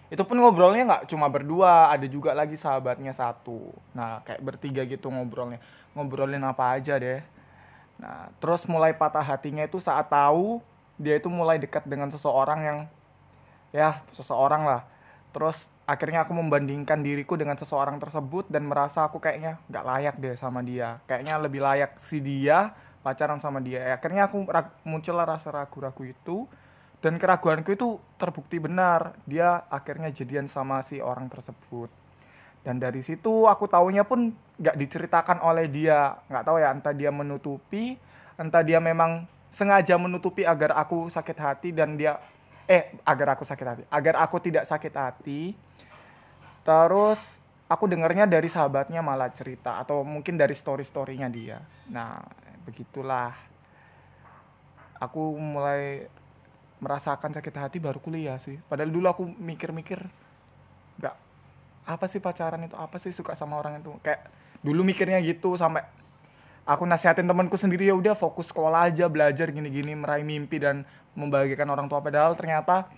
Itu 0.09 0.23
pun 0.25 0.37
ngobrolnya 0.41 0.83
nggak 0.89 1.03
cuma 1.13 1.29
berdua 1.29 1.93
ada 1.93 2.05
juga 2.09 2.33
lagi 2.33 2.57
sahabatnya 2.57 3.13
satu. 3.13 3.69
Nah 3.93 4.25
kayak 4.25 4.41
bertiga 4.41 4.81
gitu 4.89 5.13
ngobrolnya. 5.13 5.61
Ngobrolin 5.93 6.41
apa 6.41 6.81
aja 6.81 6.97
deh. 6.97 7.21
Nah 8.01 8.33
terus 8.41 8.65
mulai 8.65 8.97
patah 8.97 9.21
hatinya 9.21 9.61
itu 9.61 9.77
saat 9.77 10.09
tahu 10.09 10.65
dia 10.97 11.21
itu 11.21 11.29
mulai 11.29 11.61
dekat 11.61 11.85
dengan 11.85 12.09
seseorang 12.09 12.59
yang 12.65 12.79
ya 13.69 14.01
seseorang 14.15 14.63
lah 14.63 14.81
terus 15.35 15.67
akhirnya 15.83 16.23
aku 16.23 16.31
membandingkan 16.31 17.03
diriku 17.03 17.35
dengan 17.35 17.59
seseorang 17.59 17.99
tersebut 17.99 18.47
dan 18.47 18.63
merasa 18.63 19.03
aku 19.03 19.19
kayaknya 19.19 19.59
nggak 19.67 19.83
layak 19.83 20.15
deh 20.23 20.35
sama 20.39 20.63
dia. 20.63 21.03
Kayaknya 21.03 21.35
lebih 21.43 21.59
layak 21.59 21.99
si 21.99 22.23
dia 22.23 22.71
pacaran 23.03 23.43
sama 23.43 23.59
dia. 23.59 23.83
Ya, 23.83 23.93
akhirnya 23.99 24.31
aku 24.31 24.47
muncullah 24.87 25.27
rasa 25.27 25.51
ragu-ragu 25.51 26.07
itu. 26.07 26.47
Dan 27.03 27.19
keraguanku 27.19 27.75
itu 27.75 27.99
terbukti 28.15 28.57
benar. 28.57 29.19
Dia 29.27 29.67
akhirnya 29.67 30.09
jadian 30.15 30.47
sama 30.47 30.79
si 30.87 31.03
orang 31.03 31.27
tersebut. 31.27 31.91
Dan 32.63 32.79
dari 32.79 33.03
situ 33.03 33.45
aku 33.45 33.67
taunya 33.67 34.07
pun 34.07 34.31
nggak 34.57 34.79
diceritakan 34.79 35.43
oleh 35.43 35.67
dia. 35.67 36.15
Nggak 36.31 36.43
tahu 36.47 36.57
ya 36.63 36.71
entah 36.71 36.95
dia 36.95 37.11
menutupi 37.11 37.99
entah 38.35 38.63
dia 38.63 38.83
memang 38.83 39.27
sengaja 39.51 39.95
menutupi 39.95 40.43
agar 40.43 40.75
aku 40.75 41.07
sakit 41.07 41.37
hati 41.39 41.69
dan 41.71 41.95
dia 41.95 42.19
eh 42.65 42.97
agar 43.05 43.37
aku 43.37 43.43
sakit 43.45 43.65
hati. 43.65 43.83
Agar 43.89 44.15
aku 44.21 44.41
tidak 44.41 44.65
sakit 44.65 44.93
hati. 44.93 45.53
Terus 46.65 47.37
aku 47.69 47.85
dengarnya 47.89 48.25
dari 48.25 48.49
sahabatnya 48.49 49.01
malah 49.01 49.29
cerita 49.33 49.81
atau 49.81 50.01
mungkin 50.01 50.37
dari 50.37 50.53
story 50.57 50.85
storynya 50.85 51.29
dia. 51.29 51.61
Nah 51.89 52.21
begitulah. 52.65 53.33
Aku 54.97 55.35
mulai 55.37 56.07
merasakan 56.79 57.35
sakit 57.35 57.55
hati 57.55 57.77
baru 57.77 58.01
kuliah 58.01 58.39
sih. 58.41 58.57
Padahal 58.65 58.89
dulu 58.89 59.05
aku 59.09 59.23
mikir-mikir 59.27 60.01
nggak 60.97 61.15
apa 61.85 62.05
sih 62.09 62.17
pacaran 62.17 62.65
itu? 62.65 62.73
Apa 62.73 62.97
sih 62.97 63.13
suka 63.13 63.37
sama 63.37 63.61
orang 63.61 63.83
itu? 63.83 63.93
Kayak 64.01 64.25
dulu 64.65 64.81
mikirnya 64.81 65.21
gitu 65.21 65.53
sampai 65.53 65.85
aku 66.65 66.83
nasihatin 66.83 67.29
temanku 67.29 67.55
sendiri 67.55 67.85
ya 67.85 67.95
udah 67.95 68.17
fokus 68.17 68.49
sekolah 68.49 68.89
aja 68.89 69.05
belajar 69.05 69.53
gini-gini 69.53 69.93
meraih 69.93 70.25
mimpi 70.25 70.57
dan 70.57 70.81
membahagiakan 71.13 71.69
orang 71.69 71.87
tua. 71.87 72.01
Padahal 72.01 72.33
ternyata 72.33 72.89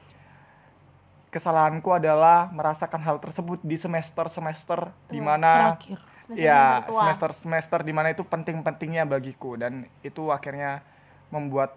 kesalahanku 1.27 1.91
adalah 1.91 2.47
merasakan 2.55 3.03
hal 3.03 3.19
tersebut 3.19 3.59
di 3.61 3.75
semester 3.75 4.25
semester 4.31 4.79
terakhir. 5.11 5.99
Semester 6.23 6.43
ya 6.43 6.87
semester 6.87 6.95
semester 6.95 7.31
semester 7.35 7.79
di 7.83 7.93
mana 7.93 8.15
itu 8.15 8.23
penting-pentingnya 8.23 9.03
bagiku. 9.03 9.59
Dan 9.59 9.85
itu 9.99 10.31
akhirnya 10.31 10.81
membuat 11.27 11.75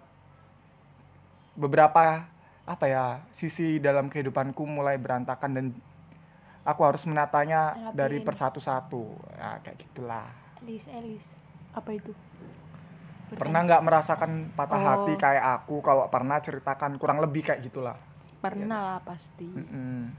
beberapa 1.59 2.23
apa 2.63 2.85
ya 2.87 3.19
sisi 3.35 3.83
dalam 3.83 4.07
kehidupanku 4.07 4.63
mulai 4.63 4.95
berantakan 4.95 5.51
dan 5.51 5.65
aku 6.63 6.87
harus 6.87 7.03
menatanya 7.03 7.75
Terapiin. 7.75 7.99
dari 7.99 8.17
persatu-satu. 8.23 9.03
Ya 9.35 9.59
kayak 9.59 9.77
gitulah. 9.83 10.31
Elis 10.63 10.87
Elis 10.87 11.40
apa 11.71 11.89
itu? 11.91 12.11
Pernah 13.31 13.63
nggak 13.63 13.81
merasakan 13.81 14.31
patah 14.51 14.75
Oh. 14.75 14.85
hati 14.85 15.13
kayak 15.15 15.45
aku? 15.57 15.79
Kalau 15.79 16.03
pernah 16.07 16.37
ceritakan 16.37 16.95
kurang 16.95 17.19
lebih 17.19 17.41
kayak 17.41 17.63
gitulah. 17.63 17.95
Pernah 18.37 18.79
lah 18.89 18.99
pasti. 18.99 19.47
Mm-mm. 19.47 20.11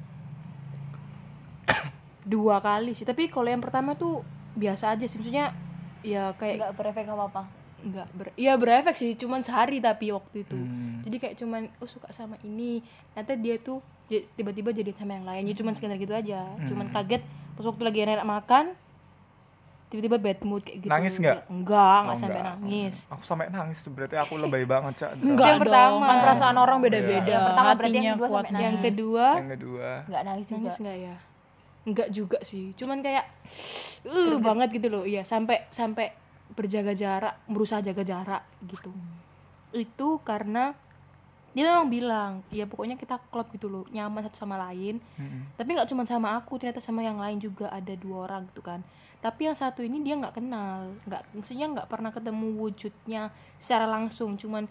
dua 2.24 2.58
kali 2.58 2.94
sih 2.94 3.02
tapi 3.02 3.26
kalau 3.26 3.48
yang 3.48 3.60
pertama 3.60 3.92
tuh 3.92 4.22
biasa 4.54 4.94
aja 4.94 5.04
sih. 5.04 5.18
Maksudnya 5.18 5.52
ya 6.00 6.32
kayak 6.32 6.54
nggak 6.58 6.72
berefek 6.74 7.06
apa 7.06 7.24
apa? 7.26 7.42
Nggak 7.82 8.08
ber 8.12 8.26
ya 8.34 8.54
berefek 8.54 8.94
sih 8.94 9.12
cuman 9.14 9.42
sehari 9.42 9.78
tapi 9.78 10.08
waktu 10.08 10.42
itu. 10.42 10.54
Hmm. 10.54 11.02
jadi 11.02 11.16
kayak 11.18 11.36
cuman 11.36 11.62
oh 11.76 11.88
suka 11.88 12.08
sama 12.10 12.38
ini. 12.40 12.80
Ternyata 13.12 13.34
dia 13.36 13.56
tuh 13.58 13.78
j- 14.06 14.24
tiba-tiba 14.32 14.70
jadi 14.70 14.94
sama 14.94 15.12
yang 15.14 15.26
lain. 15.26 15.44
Ya 15.44 15.54
cuman 15.54 15.74
sekedar 15.74 15.98
gitu 15.98 16.14
aja. 16.14 16.46
Cuman 16.64 16.88
Hmm. 16.88 16.94
kaget 16.94 17.22
pas 17.52 17.64
waktu 17.66 17.82
lagi 17.82 17.98
enak 18.00 18.24
makan 18.24 18.64
tiba-tiba 19.92 20.16
bad 20.16 20.40
mood 20.40 20.62
kayak 20.62 20.78
gitu 20.78 20.88
Nangis 20.88 21.14
nggak? 21.14 21.38
Enggak 21.46 21.96
nggak 22.00 22.08
Oh, 22.08 22.18
sampai 22.18 22.32
enggak. 22.34 22.48
nangis 22.56 22.94
Aku 23.06 23.22
sampai 23.22 23.46
nangis 23.46 23.78
tuh 23.78 23.90
berarti 23.90 24.16
aku 24.16 24.32
lebay 24.36 24.64
banget, 24.64 24.92
Cak. 24.96 25.10
Enggak 25.18 25.28
Yang 25.46 25.58
dong, 25.58 25.62
pertama. 25.62 26.06
kan 26.06 26.16
perasaan 26.18 26.56
orang 26.56 26.78
beda-beda. 26.80 27.28
Yang 27.30 27.44
pertama 27.46 27.70
berarti 27.74 27.92
yang 27.94 28.06
kedua 28.10 28.26
kuat. 28.26 28.42
sampai 28.42 28.58
yang 28.58 28.76
kedua 28.78 29.26
Yang 29.34 29.50
kedua. 29.52 29.88
nggak 30.02 30.22
nangis 30.24 30.46
juga 30.46 30.56
nangis 30.58 30.76
nggak 30.78 30.98
ya 30.98 31.16
enggak 31.82 32.08
juga 32.10 32.38
sih 32.42 32.64
cuman 32.72 32.98
kayak 33.00 33.26
uh 34.04 34.38
banget 34.38 34.68
gitu 34.72 34.86
loh 34.86 35.02
iya 35.02 35.22
sampai 35.22 35.66
sampai 35.68 36.14
berjaga 36.52 36.92
jarak 36.92 37.34
berusaha 37.44 37.80
jaga 37.80 38.02
jarak 38.02 38.42
gitu 38.62 38.94
itu 39.72 40.08
karena 40.22 40.78
dia 41.50 41.68
memang 41.68 41.88
bilang 41.88 42.30
ya 42.48 42.64
pokoknya 42.64 42.94
kita 42.94 43.20
klop 43.26 43.50
gitu 43.50 43.66
loh 43.66 43.84
nyaman 43.90 44.22
satu 44.22 44.38
sama 44.38 44.56
lain 44.62 45.02
Mm-mm. 45.12 45.52
tapi 45.54 45.68
nggak 45.70 45.84
cuma 45.86 46.04
sama 46.04 46.32
aku 46.34 46.56
ternyata 46.56 46.78
sama 46.78 47.00
yang 47.00 47.18
lain 47.18 47.36
juga 47.36 47.68
ada 47.68 47.92
dua 47.94 48.24
orang 48.26 48.46
gitu 48.46 48.62
kan 48.62 48.80
tapi 49.22 49.46
yang 49.46 49.54
satu 49.54 49.86
ini 49.86 50.02
dia 50.02 50.18
nggak 50.18 50.34
kenal. 50.34 50.90
Nggak 51.06 51.22
maksudnya 51.30 51.66
nggak 51.70 51.86
pernah 51.86 52.10
ketemu 52.10 52.58
wujudnya 52.58 53.30
secara 53.62 53.86
langsung. 53.86 54.34
Cuman 54.34 54.66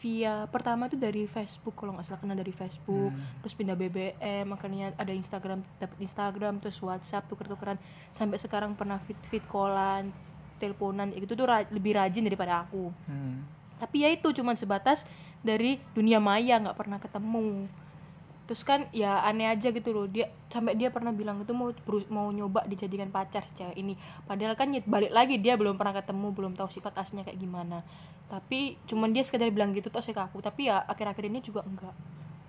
via 0.00 0.48
pertama 0.48 0.88
itu 0.88 0.96
dari 0.96 1.28
Facebook 1.28 1.76
kalau 1.76 1.92
nggak 1.92 2.06
salah 2.06 2.22
kenal 2.22 2.38
dari 2.38 2.54
Facebook. 2.54 3.10
Terus 3.42 3.54
pindah 3.58 3.74
BBM 3.74 4.46
makanya 4.46 4.94
ada 4.94 5.10
Instagram 5.10 5.66
dapat 5.82 5.98
Instagram 6.00 6.62
terus 6.62 6.78
WhatsApp 6.80 7.26
tuker-tukeran 7.26 7.76
sampai 8.14 8.38
sekarang 8.38 8.78
pernah 8.78 9.02
fit 9.02 9.18
fit 9.26 9.42
callan 9.44 10.14
teleponan 10.62 11.10
gitu 11.16 11.34
tuh 11.34 11.48
ra- 11.48 11.68
lebih 11.72 11.96
rajin 11.98 12.22
daripada 12.22 12.62
aku. 12.68 12.92
Hmm. 13.08 13.42
tapi 13.80 14.04
ya 14.04 14.12
itu 14.12 14.28
cuman 14.28 14.60
sebatas 14.60 15.08
dari 15.40 15.80
dunia 15.96 16.20
maya 16.20 16.60
nggak 16.60 16.76
pernah 16.76 17.00
ketemu 17.00 17.64
terus 18.50 18.66
kan 18.66 18.90
ya 18.90 19.22
aneh 19.22 19.46
aja 19.46 19.70
gitu 19.70 19.94
loh. 19.94 20.10
Dia 20.10 20.26
sampai 20.50 20.74
dia 20.74 20.90
pernah 20.90 21.14
bilang 21.14 21.38
itu 21.38 21.54
mau 21.54 21.70
mau 22.10 22.34
nyoba 22.34 22.66
dijadikan 22.66 23.06
pacar 23.06 23.46
si 23.46 23.62
cewek 23.62 23.78
ini. 23.78 23.94
Padahal 24.26 24.58
kan 24.58 24.74
ya 24.74 24.82
balik 24.82 25.14
lagi 25.14 25.38
dia 25.38 25.54
belum 25.54 25.78
pernah 25.78 25.94
ketemu 25.94 26.34
belum 26.34 26.52
tahu 26.58 26.66
sifat 26.66 26.98
aslinya 26.98 27.22
kayak 27.22 27.38
gimana. 27.38 27.86
Tapi 28.26 28.74
cuman 28.90 29.14
dia 29.14 29.22
sekedar 29.22 29.46
bilang 29.54 29.70
gitu 29.70 29.86
tuh 29.86 30.02
ke 30.02 30.18
aku. 30.18 30.42
Tapi 30.42 30.66
ya 30.66 30.82
akhir-akhir 30.82 31.30
ini 31.30 31.38
juga 31.46 31.62
enggak. 31.62 31.94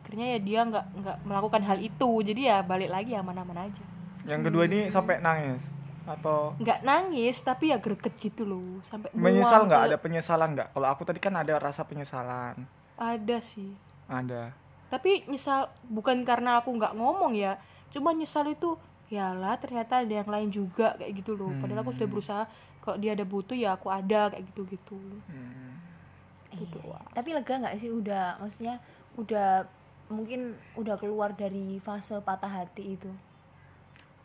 Akhirnya 0.01 0.25
ya 0.33 0.39
dia 0.41 0.59
nggak 0.65 0.85
nggak 1.05 1.17
melakukan 1.21 1.61
hal 1.69 1.77
itu. 1.77 2.09
Jadi 2.25 2.49
ya 2.49 2.65
balik 2.65 2.89
lagi 2.89 3.13
aman-aman 3.13 3.69
aja. 3.69 3.85
Yang 4.25 4.49
kedua 4.49 4.63
ini 4.65 4.89
sampai 4.89 5.21
nangis 5.21 5.69
atau 6.01 6.57
nggak 6.57 6.81
nangis 6.81 7.37
tapi 7.45 7.69
ya 7.69 7.77
greget 7.77 8.17
gitu 8.17 8.41
loh. 8.41 8.81
Sampai 8.89 9.13
menyesal 9.13 9.69
nggak? 9.69 9.93
Ada 9.93 9.97
penyesalan 10.01 10.57
nggak? 10.57 10.73
Kalau 10.73 10.87
aku 10.89 11.05
tadi 11.05 11.21
kan 11.21 11.37
ada 11.37 11.61
rasa 11.61 11.85
penyesalan. 11.85 12.65
ada 12.97 13.37
sih. 13.37 13.77
Ada. 14.09 14.49
Tapi 14.91 15.23
nyesal 15.25 15.71
bukan 15.87 16.21
karena 16.21 16.59
aku 16.59 16.69
nggak 16.69 16.93
ngomong 16.93 17.31
ya 17.33 17.55
cuma 17.89 18.11
nyesal 18.11 18.43
itu 18.45 18.75
ya 19.07 19.31
lah 19.31 19.55
ternyata 19.55 20.03
ada 20.03 20.13
yang 20.13 20.27
lain 20.27 20.49
juga 20.49 20.95
kayak 20.95 21.11
gitu 21.17 21.33
loh 21.33 21.51
padahal 21.57 21.81
aku 21.81 21.95
sudah 21.95 22.09
berusaha 22.09 22.43
kalau 22.79 22.97
dia 22.97 23.11
ada 23.11 23.23
butuh 23.23 23.55
ya 23.55 23.73
aku 23.73 23.87
ada 23.87 24.29
kayak 24.29 24.43
gitu 24.47 24.61
gitu 24.69 24.99
Hmm. 25.25 25.79
gitu 26.51 26.67
Iya. 26.67 26.75
doang. 26.77 27.07
tapi 27.11 27.29
lega 27.31 27.53
nggak 27.57 27.75
sih 27.77 27.87
udah 27.89 28.35
maksudnya 28.37 28.75
udah 29.15 29.63
mungkin 30.07 30.51
udah 30.75 30.95
keluar 30.95 31.31
dari 31.31 31.79
fase 31.79 32.19
patah 32.19 32.51
hati 32.51 32.99
itu 32.99 33.11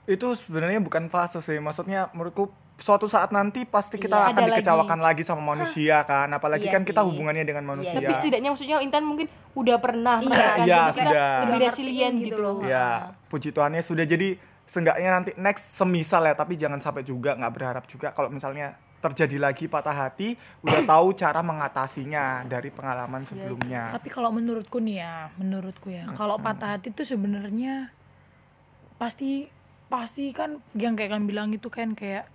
Itu 0.05 0.35
sebenarnya 0.35 0.79
bukan 0.79 1.07
fase 1.07 1.42
sih. 1.42 1.59
Maksudnya 1.59 2.14
menurutku 2.14 2.46
suatu 2.76 3.06
saat 3.06 3.30
nanti 3.30 3.64
pasti 3.64 3.96
kita 3.96 4.12
Iya, 4.12 4.24
akan 4.26 4.32
ada 4.34 4.42
lagi. 4.42 4.50
dikecewakan 4.54 5.00
lagi. 5.00 5.22
sama 5.22 5.42
manusia 5.46 5.96
kan. 6.02 6.28
Apalagi 6.28 6.64
Iya 6.64 6.72
kan 6.72 6.82
kita 6.82 7.00
sih. 7.00 7.08
hubungannya 7.08 7.42
dengan 7.42 7.64
manusia. 7.66 7.96
tapi 7.96 8.12
setidaknya 8.12 8.48
maksudnya 8.48 8.76
Intan 8.78 9.02
mungkin 9.02 9.26
udah 9.52 9.76
pernah 9.76 10.16
Iya, 10.18 10.28
merasakan 10.28 10.62
iya, 10.62 10.80
kita 10.82 10.92
sudah. 11.00 11.30
lebih 11.42 11.58
resilient 11.62 12.16
gitu 12.18 12.26
gitu 12.26 12.36
loh 12.38 12.54
loh. 12.54 12.66
ya 12.66 12.88
puji 13.26 13.48
Tuhannya 13.50 13.80
sudah 13.80 14.04
jadi 14.04 14.28
seenggaknya 14.62 15.08
nanti 15.10 15.30
next 15.36 15.72
semisal 15.72 16.22
ya 16.22 16.34
tapi 16.34 16.54
jangan 16.54 16.76
sampai 16.78 17.00
juga 17.00 17.32
nggak 17.32 17.52
berharap 17.52 17.84
juga 17.86 18.10
kalau 18.10 18.28
misalnya 18.28 18.74
terjadi 18.98 19.38
lagi 19.40 19.64
patah 19.66 19.94
hati 19.94 20.34
udah 20.60 20.82
tahu 20.90 21.14
cara 21.14 21.40
mengatasinya 21.40 22.24
dari 22.44 22.68
pengalaman 22.68 23.22
sebelumnya 23.22 23.94
Tapi 23.94 24.08
kalau 24.08 24.28
menurutku 24.28 24.76
nih 24.76 24.96
ya, 24.98 25.14
menurutku 25.34 25.88
ya, 25.88 26.04
kalau 26.12 26.36
patah 26.36 26.74
hati 26.74 26.90
itu 26.90 27.06
sebenarnya 27.06 27.88
pasti 28.96 29.46
pasti 29.86 30.28
kan 30.30 30.58
yang 30.74 30.92
kayak 30.92 31.08
kan 31.10 31.22
bilang 31.24 31.48
itu 31.50 31.68
kan 31.68 31.94
kayak 31.94 32.26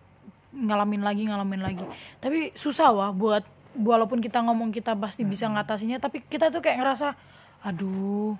ngalamin 0.52 1.02
lagi 1.02 1.24
ngalamin 1.28 1.62
lagi. 1.64 1.86
Tapi 2.20 2.52
susah 2.54 2.92
wah 2.92 3.12
buat 3.12 3.44
walaupun 3.76 4.20
kita 4.20 4.44
ngomong 4.44 4.76
kita 4.76 4.96
pasti 5.00 5.24
bisa 5.24 5.48
ngatasinya, 5.48 5.98
tapi 5.98 6.24
kita 6.28 6.52
tuh 6.52 6.60
kayak 6.60 6.80
ngerasa 6.84 7.16
aduh 7.64 8.36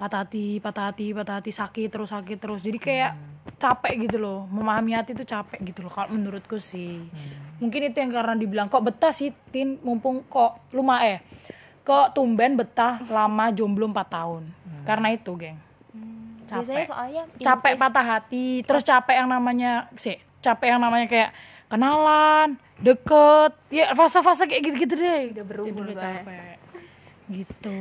patah 0.00 0.24
hati, 0.24 0.56
patah 0.64 0.88
hati, 0.88 1.12
patah 1.12 1.44
hati 1.44 1.52
sakit 1.52 1.88
terus 1.92 2.08
sakit 2.08 2.38
terus. 2.40 2.64
Jadi 2.64 2.80
kayak 2.80 3.12
capek 3.60 4.08
gitu 4.08 4.16
loh, 4.16 4.48
memahami 4.48 4.96
hati 4.96 5.12
itu 5.12 5.28
capek 5.28 5.60
gitu 5.60 5.84
loh. 5.84 5.92
Kalau 5.92 6.16
menurutku 6.16 6.56
sih, 6.56 7.04
mungkin 7.60 7.92
itu 7.92 8.00
yang 8.00 8.08
karena 8.08 8.32
dibilang 8.32 8.72
kok 8.72 8.80
betah 8.80 9.12
sih, 9.12 9.36
tin 9.52 9.76
mumpung 9.84 10.24
kok 10.24 10.72
lumayan 10.72 11.20
eh 11.20 11.40
kok 11.84 12.16
tumben 12.16 12.56
betah 12.56 13.04
lama 13.08 13.52
jomblo 13.52 13.88
4 13.88 14.08
tahun. 14.08 14.42
Karena 14.88 15.12
itu, 15.12 15.32
geng. 15.36 15.58
biasanya 16.50 16.82
Capek. 16.82 16.86
soalnya 16.88 17.22
in 17.30 17.44
Capek 17.44 17.74
patah 17.78 18.06
hati, 18.06 18.46
terus 18.66 18.82
capek 18.82 19.22
yang 19.22 19.28
namanya 19.30 19.86
sih, 19.94 20.18
capek 20.40 20.76
yang 20.76 20.80
namanya 20.82 21.06
kayak 21.06 21.30
kenalan, 21.70 22.58
deket, 22.82 23.52
ya 23.70 23.94
fase-fase 23.94 24.48
kayak 24.50 24.62
gitu-gitu 24.66 24.94
deh. 24.98 25.22
Udah 25.36 25.46
berumur, 25.46 25.84
udah 25.86 25.96
capek. 25.96 26.56
Gitu. 27.30 27.78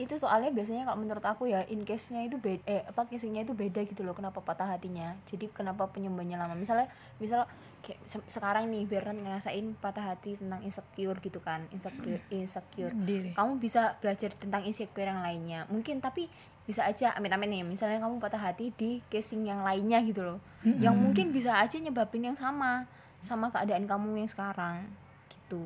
Itu 0.00 0.16
soalnya 0.16 0.48
biasanya 0.48 0.88
kalau 0.88 0.96
menurut 0.96 1.20
aku 1.20 1.52
ya 1.52 1.60
in 1.68 1.84
case 1.84 2.08
nya 2.08 2.24
itu 2.24 2.40
beda 2.40 2.64
eh 2.64 2.80
apa 2.88 3.04
casingnya 3.04 3.44
itu 3.44 3.52
beda 3.52 3.84
gitu 3.84 4.00
loh 4.00 4.16
kenapa 4.16 4.40
patah 4.40 4.64
hatinya. 4.64 5.12
Jadi 5.28 5.52
kenapa 5.52 5.92
penyembuhannya 5.92 6.40
lama. 6.40 6.56
Misalnya 6.56 6.88
misal 7.20 7.44
kayak 7.84 8.00
se- 8.08 8.28
sekarang 8.32 8.72
nih 8.72 8.88
kan 8.88 9.12
ngerasain 9.12 9.76
patah 9.76 10.16
hati 10.16 10.40
tentang 10.40 10.64
insecure 10.64 11.20
gitu 11.20 11.44
kan 11.44 11.68
insecure 11.68 12.24
insecure. 12.32 12.96
Diri. 12.96 13.36
kamu 13.36 13.60
bisa 13.60 14.00
belajar 14.00 14.32
tentang 14.40 14.64
insecure 14.64 15.04
yang 15.04 15.20
lainnya. 15.20 15.68
Mungkin 15.68 16.00
tapi 16.00 16.32
bisa 16.64 16.88
aja 16.88 17.12
amit-amit 17.12 17.52
nih 17.52 17.60
misalnya 17.60 18.00
kamu 18.00 18.16
patah 18.24 18.40
hati 18.40 18.72
di 18.80 19.04
casing 19.12 19.44
yang 19.44 19.60
lainnya 19.60 20.00
gitu 20.00 20.24
loh. 20.24 20.38
Yang 20.64 20.96
mungkin 20.96 21.26
bisa 21.28 21.60
aja 21.60 21.76
nyebabin 21.76 22.32
yang 22.32 22.38
sama 22.40 22.88
sama 23.20 23.52
keadaan 23.52 23.84
kamu 23.84 24.24
yang 24.24 24.30
sekarang. 24.32 24.88
Gitu. 25.28 25.60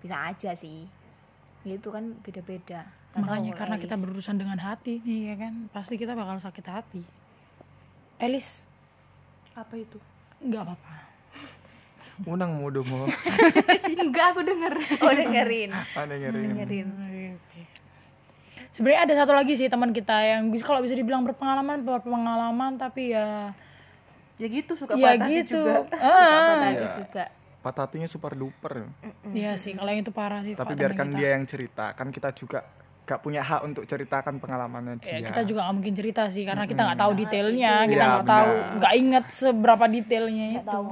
Bisa 0.00 0.32
aja 0.32 0.56
sih 0.56 0.88
itu 1.68 1.88
kan 1.88 2.14
beda-beda. 2.20 2.86
Nggak 3.10 3.18
Makanya 3.18 3.52
karena 3.52 3.74
Elis. 3.74 3.84
kita 3.84 3.94
berurusan 3.96 4.36
dengan 4.36 4.58
hati 4.58 5.00
nih 5.00 5.20
ya 5.26 5.36
kan, 5.36 5.54
pasti 5.70 5.94
kita 5.94 6.12
bakal 6.12 6.36
sakit 6.36 6.62
hati. 6.64 7.02
Elis, 8.16 8.62
apa 9.52 9.74
itu? 9.74 9.98
Nggak 10.38 10.62
apa-apa. 10.62 10.94
unang 12.24 12.48
mudo 12.56 12.80
mau 12.82 13.04
enggak 14.00 14.26
aku 14.30 14.40
denger. 14.40 14.72
Oh 15.00 15.12
dengerin. 15.12 15.68
Aneh 15.68 16.16
ngeri 16.18 16.40
dengerin. 16.48 16.88
Sebenarnya 18.70 19.00
ada 19.02 19.14
satu 19.16 19.32
lagi 19.32 19.52
sih 19.52 19.68
teman 19.68 19.90
kita 19.90 20.16
yang 20.20 20.48
bisa 20.48 20.64
kalau 20.64 20.80
bisa 20.80 20.92
dibilang 20.92 21.24
berpengalaman 21.24 21.80
berpengalaman 21.80 22.76
tapi 22.76 23.12
ya 23.12 23.52
ya 24.36 24.46
gitu 24.46 24.76
suka 24.76 24.92
ya 24.92 25.12
patah 25.12 25.16
hati 25.22 25.32
gitu. 25.38 25.56
juga. 25.58 25.74
Patah 25.86 25.98
Ah, 25.98 26.56
hati 26.62 26.76
Iya. 26.78 26.92
juga 26.94 27.24
patah 27.66 27.82
hatinya 27.84 28.06
super 28.06 28.32
duper 28.32 28.86
Iya 29.28 29.56
sih, 29.56 29.74
kalau 29.74 29.90
yang 29.90 30.00
itu 30.00 30.10
parah 30.10 30.40
sih. 30.40 30.54
tapi 30.54 30.72
biarkan 30.72 31.08
kita. 31.08 31.16
dia 31.16 31.28
yang 31.34 31.44
cerita 31.44 31.86
kan 31.92 32.08
kita 32.08 32.30
juga 32.30 32.62
gak 33.02 33.20
punya 33.20 33.38
hak 33.40 33.62
untuk 33.62 33.82
ceritakan 33.84 34.38
pengalamannya 34.38 34.98
Ya, 35.00 35.18
dia 35.18 35.26
kita 35.26 35.42
juga 35.42 35.62
nggak 35.62 35.74
mungkin 35.74 35.94
cerita 35.94 36.26
sih 36.26 36.42
karena 36.42 36.64
kita 36.64 36.82
nggak 36.84 36.98
tahu 36.98 37.12
detailnya, 37.16 37.72
kita 37.84 37.94
Iya, 37.96 38.06
nggak 38.12 38.26
tahu, 38.28 38.50
benar. 38.52 38.74
nggak 38.76 38.94
inget 38.96 39.24
seberapa 39.32 39.84
detailnya 39.88 40.46
nggak 40.48 40.58
itu. 40.60 40.68
tahu 40.68 40.84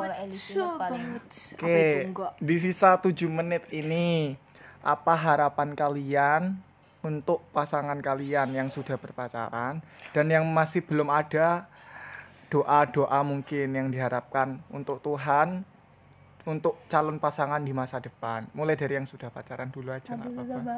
Oke, 1.56 1.82
enggak 2.04 2.32
di 2.38 2.56
sisa 2.56 2.90
7 2.96 3.10
menit 3.28 3.62
ini 3.70 4.38
apa 4.80 5.14
harapan 5.16 5.72
kalian 5.72 6.42
untuk 7.00 7.42
pasangan 7.50 7.98
kalian 7.98 8.48
yang 8.52 8.68
sudah 8.68 8.94
berpacaran 8.94 9.82
dan 10.10 10.26
yang 10.26 10.46
masih 10.46 10.80
belum 10.80 11.08
ada 11.08 11.66
doa-doa 12.46 13.20
mungkin 13.22 13.68
yang 13.68 13.88
diharapkan 13.88 14.62
untuk 14.70 15.02
Tuhan 15.02 15.66
untuk 16.44 16.76
calon 16.88 17.16
pasangan 17.16 17.61
di 17.61 17.72
masa 17.72 18.00
depan. 18.00 18.44
Mulai 18.52 18.76
dari 18.76 19.00
yang 19.00 19.09
sudah 19.09 19.33
pacaran 19.33 19.72
dulu 19.72 19.92
aja 19.92 20.12
nggak 20.12 20.28
susah 20.28 20.44
apa-apa. 20.44 20.61
banget 20.61 20.64
apa 20.64 20.74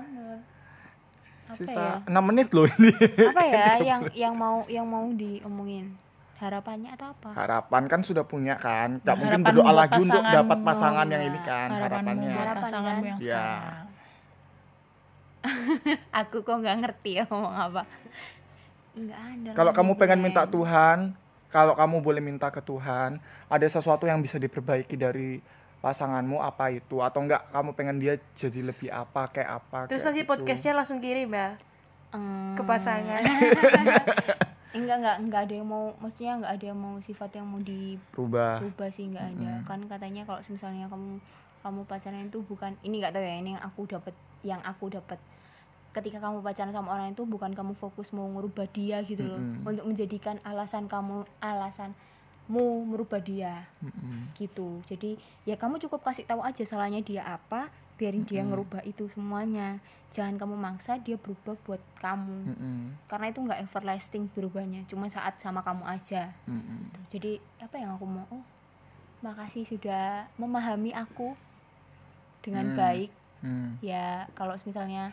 ya 1.46 1.54
Sisa 1.54 1.86
6 2.10 2.28
menit 2.30 2.48
loh 2.50 2.66
ini. 2.66 2.90
apa 3.22 3.42
ya 3.46 3.66
yang 3.94 4.02
yang 4.14 4.34
mau 4.34 4.66
yang 4.66 4.86
mau 4.86 5.06
diomongin 5.14 5.94
harapannya 6.36 6.90
atau 6.92 7.14
apa 7.16 7.28
Harapan 7.32 7.82
kan 7.86 8.00
sudah 8.02 8.24
punya 8.26 8.58
kan. 8.58 8.98
Nggak 9.02 9.16
mungkin 9.16 9.40
Harapanmu 9.42 9.62
berdoa 9.62 9.72
lagi 9.72 9.98
untuk 10.02 10.22
dapat 10.22 10.58
pasangan 10.66 11.06
yang 11.06 11.22
ya. 11.22 11.28
ini 11.30 11.40
kan 11.46 11.68
harapannya. 11.70 12.30
Harapan 12.34 12.62
pasanganmu 12.62 13.02
kan? 13.02 13.10
yang 13.10 13.18
Ya. 13.22 13.26
sekarang. 13.26 13.86
aku 16.26 16.36
kok 16.42 16.56
nggak 16.58 16.76
ngerti 16.82 17.10
ya 17.22 17.24
ngomong 17.30 17.54
apa 17.54 17.82
nggak 18.96 19.20
ada 19.20 19.50
Kalau 19.54 19.72
kamu 19.76 19.92
pengen 20.00 20.20
minta 20.24 20.42
Tuhan, 20.48 21.12
kalau 21.52 21.76
kamu 21.76 22.00
boleh 22.00 22.22
minta 22.24 22.48
ke 22.48 22.64
Tuhan, 22.64 23.20
ada 23.46 23.66
sesuatu 23.68 24.08
yang 24.08 24.18
bisa 24.24 24.40
diperbaiki 24.40 24.96
dari 24.96 25.38
pasanganmu 25.86 26.42
apa 26.42 26.74
itu? 26.74 26.98
Atau 26.98 27.22
enggak 27.22 27.46
kamu 27.54 27.70
pengen 27.78 27.96
dia 28.02 28.18
jadi 28.34 28.66
lebih 28.66 28.90
apa 28.90 29.30
kayak 29.30 29.50
apa 29.62 29.86
terus 29.86 30.02
kayak 30.02 30.10
nanti 30.10 30.20
gitu. 30.26 30.30
podcastnya 30.34 30.72
langsung 30.74 30.98
kirim 30.98 31.30
ya 31.30 31.54
Hmm, 32.14 32.54
ke 32.54 32.62
pasangan. 32.62 33.18
Enggak 34.76 34.96
enggak 35.00 35.16
enggak 35.24 35.40
ada 35.48 35.54
yang 35.56 35.68
mau 35.68 35.88
maksudnya 35.96 36.36
enggak 36.36 36.52
ada 36.60 36.64
yang 36.68 36.78
mau 36.78 36.94
sifat 37.00 37.30
yang 37.32 37.48
mau 37.48 37.60
berubah. 37.60 38.60
dirubah 38.60 38.88
sih 38.92 39.08
enggak 39.08 39.26
ada. 39.36 39.52
Kan 39.64 39.80
katanya 39.88 40.22
kalau 40.28 40.40
misalnya 40.44 40.84
kamu 40.86 41.16
kamu 41.64 41.80
pacaran 41.88 42.28
itu 42.28 42.38
bukan 42.44 42.76
ini 42.84 43.00
enggak 43.00 43.16
tahu 43.16 43.24
ya 43.24 43.40
ini 43.40 43.50
yang 43.56 43.64
aku 43.64 43.80
dapat 43.88 44.14
yang 44.44 44.60
aku 44.62 44.92
dapat. 44.92 45.16
Ketika 45.96 46.20
kamu 46.20 46.44
pacaran 46.44 46.76
sama 46.76 46.92
orang 46.92 47.16
itu 47.16 47.24
bukan 47.24 47.56
kamu 47.56 47.72
fokus 47.72 48.12
mau 48.12 48.28
merubah 48.28 48.68
dia 48.68 49.00
gitu 49.02 49.24
loh. 49.24 49.40
Mm-mm. 49.40 49.64
untuk 49.64 49.84
menjadikan 49.88 50.36
alasan 50.44 50.92
kamu 50.92 51.24
alasanmu 52.46 52.86
merubah 52.86 53.18
dia 53.18 53.66
Mm-mm. 53.82 54.30
gitu 54.38 54.78
jadi 54.86 55.18
ya 55.42 55.58
kamu 55.58 55.82
cukup 55.82 56.06
kasih 56.06 56.22
tahu 56.22 56.42
aja 56.42 56.62
salahnya 56.62 57.02
dia 57.02 57.26
apa 57.26 57.68
biarin 57.98 58.22
dia 58.22 58.44
ngerubah 58.44 58.84
itu 58.84 59.08
semuanya 59.10 59.80
jangan 60.12 60.38
kamu 60.38 60.54
maksa 60.54 61.00
dia 61.00 61.18
berubah 61.18 61.58
buat 61.64 61.82
kamu 61.98 62.38
Mm-mm. 62.46 62.80
karena 63.10 63.26
itu 63.28 63.42
nggak 63.42 63.60
everlasting 63.66 64.30
berubahnya 64.30 64.86
cuma 64.86 65.10
saat 65.10 65.34
sama 65.42 65.62
kamu 65.62 65.82
aja 65.84 66.30
Mm-mm. 66.46 66.86
jadi 67.10 67.42
apa 67.58 67.76
yang 67.76 67.98
aku 67.98 68.06
mau 68.06 68.26
oh 68.30 68.44
makasih 69.24 69.66
sudah 69.66 70.30
memahami 70.38 70.94
aku 70.94 71.34
dengan 72.44 72.72
Hmm. 72.72 72.78
baik 72.78 73.10
Mm. 73.36 73.78
ya 73.82 74.24
kalau 74.32 74.56
misalnya 74.56 75.12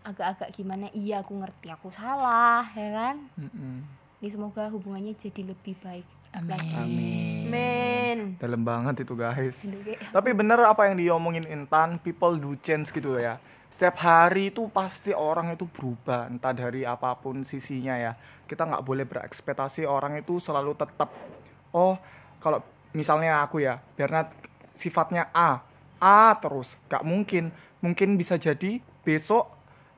agak-agak 0.00 0.48
gimana 0.54 0.88
iya 0.92 1.20
aku 1.20 1.36
ngerti 1.36 1.68
aku 1.68 1.90
salah 1.90 2.64
ya 2.72 2.88
kan 2.90 3.16
Mm-mm. 3.36 3.84
ini 4.18 4.28
semoga 4.28 4.68
hubungannya 4.68 5.12
jadi 5.12 5.44
lebih 5.44 5.76
baik 5.78 6.08
Amin. 6.34 6.74
Amin. 6.74 7.44
men 7.54 8.18
Dalam 8.42 8.66
banget 8.66 9.06
itu 9.06 9.14
guys. 9.14 9.62
Tapi 10.10 10.30
bener 10.34 10.58
apa 10.66 10.90
yang 10.90 10.98
diomongin 10.98 11.46
Intan, 11.46 12.02
people 12.02 12.34
do 12.34 12.58
change 12.58 12.90
gitu 12.90 13.14
ya. 13.22 13.38
Setiap 13.70 13.98
hari 14.02 14.54
itu 14.54 14.70
pasti 14.70 15.10
orang 15.10 15.54
itu 15.54 15.66
berubah, 15.66 16.30
entah 16.30 16.54
dari 16.54 16.86
apa 16.86 17.14
pun 17.18 17.42
sisinya 17.42 17.98
ya. 17.98 18.12
Kita 18.46 18.66
nggak 18.66 18.86
boleh 18.86 19.02
berekspektasi 19.06 19.82
orang 19.86 20.18
itu 20.18 20.38
selalu 20.38 20.78
tetap. 20.78 21.10
Oh, 21.74 21.98
kalau 22.38 22.62
misalnya 22.94 23.42
aku 23.42 23.62
ya, 23.62 23.82
Bernard 23.98 24.30
sifatnya 24.78 25.26
A, 25.34 25.62
A 25.98 26.34
terus, 26.38 26.78
nggak 26.86 27.02
mungkin. 27.02 27.50
Mungkin 27.82 28.14
bisa 28.14 28.38
jadi 28.38 28.78
besok 29.02 29.53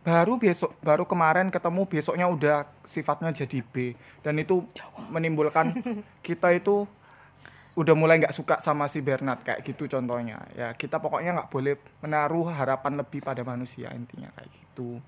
baru 0.07 0.38
besok 0.38 0.71
baru 0.79 1.03
kemarin 1.03 1.51
ketemu 1.51 1.83
besoknya 1.85 2.31
udah 2.31 2.57
sifatnya 2.87 3.35
jadi 3.35 3.59
B. 3.61 3.99
Dan 4.23 4.38
itu 4.38 4.62
menimbulkan 5.11 5.75
kita 6.27 6.55
itu 6.55 6.87
udah 7.75 7.92
mulai 7.92 8.23
nggak 8.23 8.33
suka 8.33 8.57
sama 8.57 8.87
si 8.87 9.03
Bernard 9.03 9.42
kayak 9.42 9.66
gitu 9.66 9.90
contohnya. 9.90 10.47
Ya 10.55 10.71
kita 10.73 11.03
pokoknya 11.03 11.35
nggak 11.35 11.51
boleh 11.51 11.75
menaruh 12.01 12.47
harapan 12.49 12.97
lebih 12.97 13.19
pada 13.21 13.42
manusia 13.42 13.90
intinya 13.90 14.31
kayak 14.33 14.47
gitu. 14.49 15.03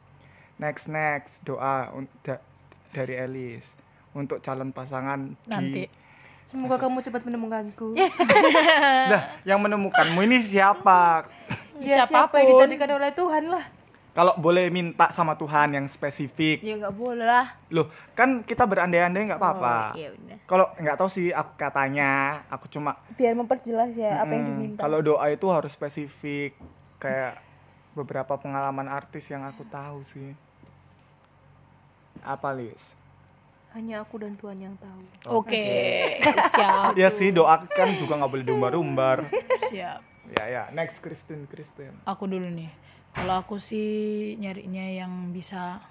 Next 0.58 0.90
next 0.90 1.46
doa 1.46 1.94
da- 2.20 2.42
dari 2.90 3.14
Elis. 3.14 3.64
Untuk 4.10 4.42
calon 4.42 4.74
pasangan 4.74 5.38
Nanti. 5.46 5.86
di 5.86 6.10
semoga 6.50 6.74
kamu 6.74 6.98
cepat 7.00 7.22
menemukanku. 7.22 7.94
Lah 9.12 9.38
yang 9.46 9.62
menemukanmu 9.62 10.26
ini 10.26 10.42
siapa? 10.42 11.22
Ya 11.78 12.02
siapa 12.02 12.26
Siapa 12.26 12.34
pun. 12.34 12.38
yang 12.42 12.48
ditadikan 12.66 12.90
oleh 12.98 13.10
Tuhan 13.14 13.44
lah 13.46 13.64
kalau 14.10 14.34
boleh 14.34 14.66
minta 14.68 15.08
sama 15.08 15.34
Tuhan 15.34 15.72
yang 15.72 15.86
spesifik 15.86 16.58
ya 16.58 16.74
nggak 16.76 16.92
boleh 16.92 17.22
lah 17.22 17.54
loh 17.68 17.86
kan 18.12 18.42
kita 18.42 18.64
berandai-andai 18.64 19.26
nggak 19.26 19.38
apa-apa 19.38 19.76
Oh, 19.88 19.98
iya 19.98 20.08
udah 20.10 20.36
kalau 20.44 20.66
nggak 20.74 20.96
tahu 20.96 21.08
sih 21.08 21.26
aku 21.30 21.52
katanya 21.54 22.10
aku 22.48 22.66
cuma 22.66 22.96
biar 23.14 23.32
memperjelas 23.32 23.92
ya 23.92 24.20
apa 24.20 24.30
yang 24.30 24.42
Mm, 24.42 24.50
diminta 24.50 24.80
Kalau 24.80 24.98
doa 25.00 25.26
itu 25.28 25.46
harus 25.46 25.70
spesifik 25.70 26.56
kayak 26.96 27.38
beberapa 27.92 28.34
pengalaman 28.34 28.86
artis 28.86 29.26
yang 29.26 29.42
aku 29.42 29.62
tahu 29.64 30.02
sih. 30.04 30.30
Apa 32.20 32.50
Lis? 32.52 32.94
hanya 33.68 34.00
aku 34.00 34.16
dan 34.16 34.32
Tuhan 34.34 34.58
yang 34.58 34.74
tahu 34.80 35.00
Oke, 35.38 35.60
siap. 36.56 36.96
Ya 36.96 37.12
sih 37.12 37.28
doa 37.28 37.62
kan 37.68 37.92
juga 37.94 38.16
nggak 38.16 38.30
boleh 38.30 38.44
diumbar-umbar. 38.44 39.28
Siap. 39.68 40.00
ya 40.30 40.44
ya 40.44 40.62
next 40.70 40.98
Kristen 40.98 41.44
Kristen. 41.46 41.92
Aku 42.02 42.24
dulu 42.24 42.48
nih. 42.48 42.72
Kalau 43.14 43.34
aku 43.40 43.56
sih 43.60 44.34
nyarinya 44.36 44.84
yang 44.84 45.30
bisa 45.32 45.82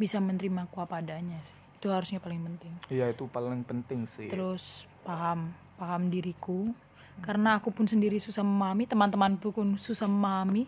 bisa 0.00 0.16
menerima 0.16 0.68
aku 0.70 0.80
apa 0.80 1.04
adanya 1.04 1.36
sih. 1.44 1.56
Itu 1.80 1.92
harusnya 1.92 2.20
paling 2.20 2.40
penting. 2.44 2.72
Iya 2.88 3.12
itu 3.12 3.28
paling 3.28 3.64
penting 3.64 4.08
sih. 4.08 4.28
Terus 4.28 4.84
paham 5.04 5.52
paham 5.76 6.12
diriku. 6.12 6.72
Karena 7.20 7.60
aku 7.60 7.68
pun 7.68 7.84
sendiri 7.84 8.16
susah 8.16 8.40
memahami, 8.40 8.88
teman-temanku 8.88 9.52
pun 9.52 9.76
susah 9.76 10.08
memahami. 10.08 10.64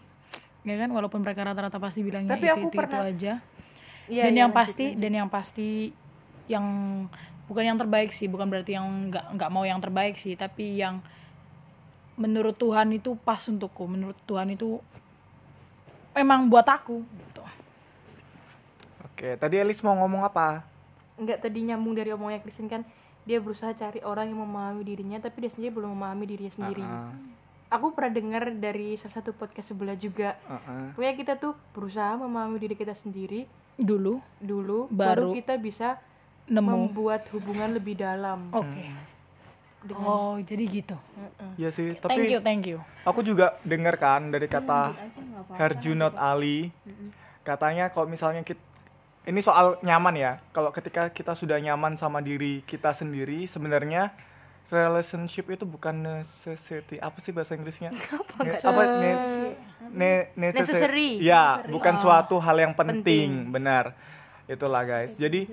Ya 0.68 0.76
kan 0.76 0.92
walaupun 0.92 1.24
mereka 1.24 1.48
rata-rata 1.48 1.80
pasti 1.80 2.04
bilangnya 2.04 2.36
Tapi 2.36 2.46
itu, 2.46 2.54
aku 2.54 2.66
itu, 2.68 2.76
pernah- 2.76 3.02
itu 3.08 3.08
aja. 3.08 3.32
Iya, 4.10 4.22
dan 4.28 4.32
iya, 4.34 4.40
yang 4.44 4.52
pasti 4.52 4.86
dan 4.98 5.12
yang 5.14 5.28
pasti 5.30 5.68
yang 6.50 6.66
bukan 7.46 7.64
yang 7.64 7.78
terbaik 7.78 8.10
sih 8.10 8.26
bukan 8.26 8.50
berarti 8.50 8.74
yang 8.74 9.08
nggak 9.08 9.38
nggak 9.38 9.50
mau 9.50 9.62
yang 9.62 9.78
terbaik 9.78 10.18
sih 10.18 10.34
tapi 10.34 10.82
yang 10.82 10.98
menurut 12.18 12.58
Tuhan 12.58 12.92
itu 12.92 13.14
pas 13.22 13.40
untukku 13.46 13.86
menurut 13.86 14.18
Tuhan 14.26 14.52
itu 14.52 14.82
memang 16.14 16.46
buat 16.46 16.64
aku 16.64 17.00
gitu. 17.02 17.42
Oke 19.04 19.34
tadi 19.36 19.56
Elis 19.56 19.80
mau 19.80 19.94
ngomong 19.94 20.22
apa? 20.22 20.62
Enggak 21.16 21.40
tadi 21.40 21.62
nyambung 21.62 21.94
dari 21.94 22.10
omongnya 22.10 22.40
Kristen 22.40 22.66
kan 22.66 22.82
dia 23.22 23.38
berusaha 23.38 23.70
cari 23.72 24.02
orang 24.02 24.34
yang 24.34 24.42
memahami 24.42 24.82
dirinya 24.82 25.18
tapi 25.18 25.46
dia 25.46 25.50
sendiri 25.50 25.70
belum 25.72 25.94
memahami 25.94 26.24
dirinya 26.26 26.52
sendiri. 26.52 26.82
Ah, 26.82 27.14
Aku 27.72 27.94
pernah 27.96 28.12
dengar 28.12 28.52
dari 28.52 28.98
salah 28.98 29.16
satu 29.16 29.32
podcast 29.32 29.72
sebelah 29.72 29.96
juga. 29.96 30.36
ah, 30.44 30.58
ah. 30.60 30.86
Pokoknya 30.92 31.14
kita 31.16 31.32
tuh 31.38 31.54
berusaha 31.72 32.18
memahami 32.18 32.58
diri 32.58 32.74
kita 32.74 32.92
sendiri 32.92 33.46
dulu 33.72 34.20
dulu 34.36 34.84
Baru 34.92 35.32
baru, 35.32 35.38
kita 35.38 35.56
bisa 35.56 35.96
nemu 36.44 36.68
membuat 36.90 37.24
hubungan 37.32 37.72
lebih 37.72 37.96
dalam. 37.96 38.50
oke 38.52 38.84
Dengan- 39.82 40.06
oh 40.06 40.34
jadi 40.38 40.64
gitu. 40.64 40.96
Iya 41.58 41.68
sih 41.68 41.98
thank 41.98 42.30
you 42.30 42.38
tapi 42.38 42.46
thank 42.46 42.64
you. 42.64 42.78
aku 43.02 43.20
juga 43.20 43.58
dengar 43.62 43.98
kan 43.98 44.30
dari 44.30 44.46
kata 44.46 44.94
aja 44.94 45.18
nggak 45.18 45.42
apa-apa 45.42 45.58
Herjunot 45.58 46.14
Ali. 46.14 46.70
Katanya 47.42 47.90
kalau 47.90 48.06
misalnya 48.06 48.46
kita 48.46 48.62
ini 49.22 49.38
soal 49.38 49.78
nyaman 49.82 50.14
ya. 50.14 50.32
Kalau 50.50 50.70
ketika 50.70 51.10
kita 51.10 51.34
sudah 51.34 51.58
nyaman 51.58 51.94
sama 51.94 52.18
diri 52.18 52.62
kita 52.62 52.90
sendiri 52.90 53.46
sebenarnya 53.46 54.10
relationship 54.66 55.52
itu 55.52 55.62
bukan 55.62 55.94
necessity. 56.00 56.96
Apa 56.96 57.20
sih 57.20 57.30
bahasa 57.30 57.52
Inggrisnya? 57.52 57.92
Ne- 57.92 58.60
apa 58.70 58.82
ne, 58.98 59.10
ne- 59.92 60.26
Necessary. 60.34 61.20
ya 61.20 61.60
bukan 61.68 62.00
suatu 62.00 62.40
hal 62.40 62.56
yang 62.56 62.72
penting, 62.72 63.52
benar. 63.52 63.92
Itulah 64.48 64.82
guys. 64.82 65.14
Jadi 65.14 65.46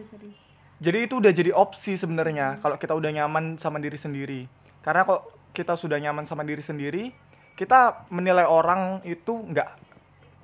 jadi 0.79 1.05
itu 1.05 1.19
udah 1.19 1.31
jadi 1.35 1.51
opsi 1.51 1.99
sebenarnya 1.99 2.63
kalau 2.63 2.79
kita 2.79 2.95
udah 2.95 3.11
nyaman 3.11 3.59
sama 3.59 3.83
diri 3.83 3.99
sendiri. 3.99 4.47
Karena 4.79 5.03
kalau 5.03 5.27
kita 5.51 5.75
sudah 5.75 5.99
nyaman 5.99 6.23
sama 6.23 6.47
diri 6.47 6.63
sendiri 6.63 7.11
kita 7.59 8.07
menilai 8.07 8.47
orang 8.47 9.03
itu 9.03 9.35
nggak 9.35 9.91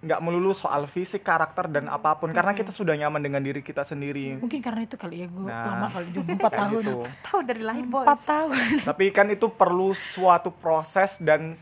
nggak 0.06 0.19
melulu 0.21 0.52
soal 0.54 0.86
fisik 0.91 1.24
karakter 1.24 1.71
dan 1.71 1.88
apa 1.88 2.19
pun. 2.19 2.36
Karena 2.36 2.52
kita 2.52 2.76
sudah 2.76 2.93
nyaman 3.00 3.24
dengan 3.24 3.39
diri 3.39 3.63
kita 3.63 3.88
sendiri. 3.88 4.38
Mungkin 4.38 4.60
karena 4.60 4.84
itu 4.84 5.00
kali 5.00 5.24
ya 5.24 5.28
gue 5.32 5.48
Nah, 5.48 5.65
lama 5.71 5.88
kali 5.89 6.08
4 6.12 6.28
Kayak 6.36 6.52
tahun. 6.52 6.84
Gitu. 6.84 7.00
tahu 7.26 7.39
dari 7.48 7.62
lahir 7.63 7.86
bos. 7.88 8.06
4 8.06 8.21
tahun. 8.28 8.56
Tapi 8.84 9.06
kan 9.15 9.28
itu 9.32 9.48
perlu 9.50 9.95
suatu 9.95 10.52
proses 10.52 11.17
dan 11.17 11.56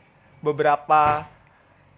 beberapa 0.43 1.23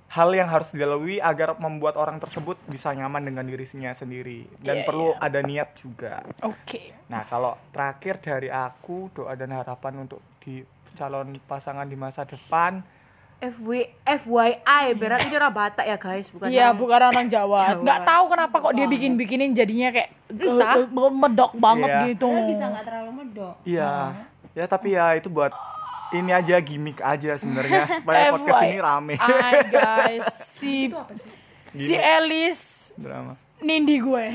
hal 0.08 0.30
yang 0.32 0.48
harus 0.48 0.70
dilalui 0.70 1.18
agar 1.18 1.58
membuat 1.58 1.96
orang 1.96 2.18
tersebut 2.18 2.56
bisa 2.66 2.94
nyaman 2.94 3.26
dengan 3.26 3.44
dirinya 3.44 3.92
sendiri 3.92 4.46
dan 4.60 4.82
Iya, 4.82 4.86
perlu 4.86 5.12
ada 5.16 5.40
niat 5.42 5.74
juga 5.76 6.22
oke 6.40 6.94
Nah, 7.06 7.22
kalau 7.22 7.54
terakhir 7.70 8.18
dari 8.18 8.50
aku 8.50 9.14
doa 9.14 9.38
dan 9.38 9.54
harapan 9.54 10.02
untuk 10.02 10.18
di 10.42 10.66
calon 10.94 11.38
pasangan 11.46 11.86
di 11.86 11.94
masa 11.94 12.26
depan 12.26 12.82
FW 13.36 13.92
FYI 14.02 14.96
berat 14.96 15.28
ini 15.28 15.36
orang 15.36 15.54
Batak 15.54 15.86
ya 15.86 16.00
guys, 16.00 16.32
bukan 16.32 16.48
Iya, 16.48 16.72
bukan 16.72 16.98
orang 16.98 17.28
Jawa. 17.28 17.60
Jawa. 17.76 17.84
Nggak 17.84 18.00
tahu 18.08 18.24
kenapa 18.32 18.56
kok 18.58 18.74
dia 18.74 18.88
bikin-bikinin 18.88 19.52
jadinya 19.52 19.92
kayak 19.92 20.10
Entah. 20.32 20.76
eh, 20.80 20.88
eh, 20.88 21.12
medok 21.14 21.52
banget 21.54 21.90
Iya. 21.92 22.02
gitu. 22.10 22.26
Karena 22.26 22.48
bisa 22.48 22.66
nggak 22.66 22.86
terlalu 22.88 23.12
medok 23.12 23.56
iya 23.68 23.92
ya 24.56 24.66
tapi 24.66 24.96
ya 24.96 25.20
itu 25.20 25.28
buat 25.28 25.52
ini 26.12 26.30
aja 26.30 26.56
gimmick 26.58 27.00
aja 27.00 27.34
sebenarnya 27.34 27.88
supaya 27.98 28.30
podcast 28.32 28.62
ini 28.64 28.78
rame 28.78 29.16
FYI 29.16 29.54
guys, 29.68 30.28
si 30.58 30.92
si 31.72 31.94
Elis 31.94 32.60
drama 32.94 33.34
nindi 33.58 33.98
gue. 33.98 34.26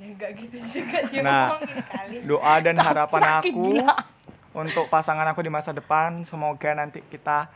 Enggak 0.00 0.30
gitu 0.34 0.56
juga 0.56 0.98
dia 1.04 1.20
nah 1.20 1.60
kali. 1.84 2.24
doa 2.24 2.54
dan 2.58 2.74
harapan 2.74 3.20
sakit 3.20 3.52
aku 3.52 3.62
gila. 3.70 3.94
untuk 4.52 4.84
pasangan 4.88 5.28
aku 5.28 5.40
di 5.40 5.48
masa 5.48 5.70
depan 5.70 6.24
semoga 6.24 6.72
nanti 6.72 7.04
kita 7.04 7.52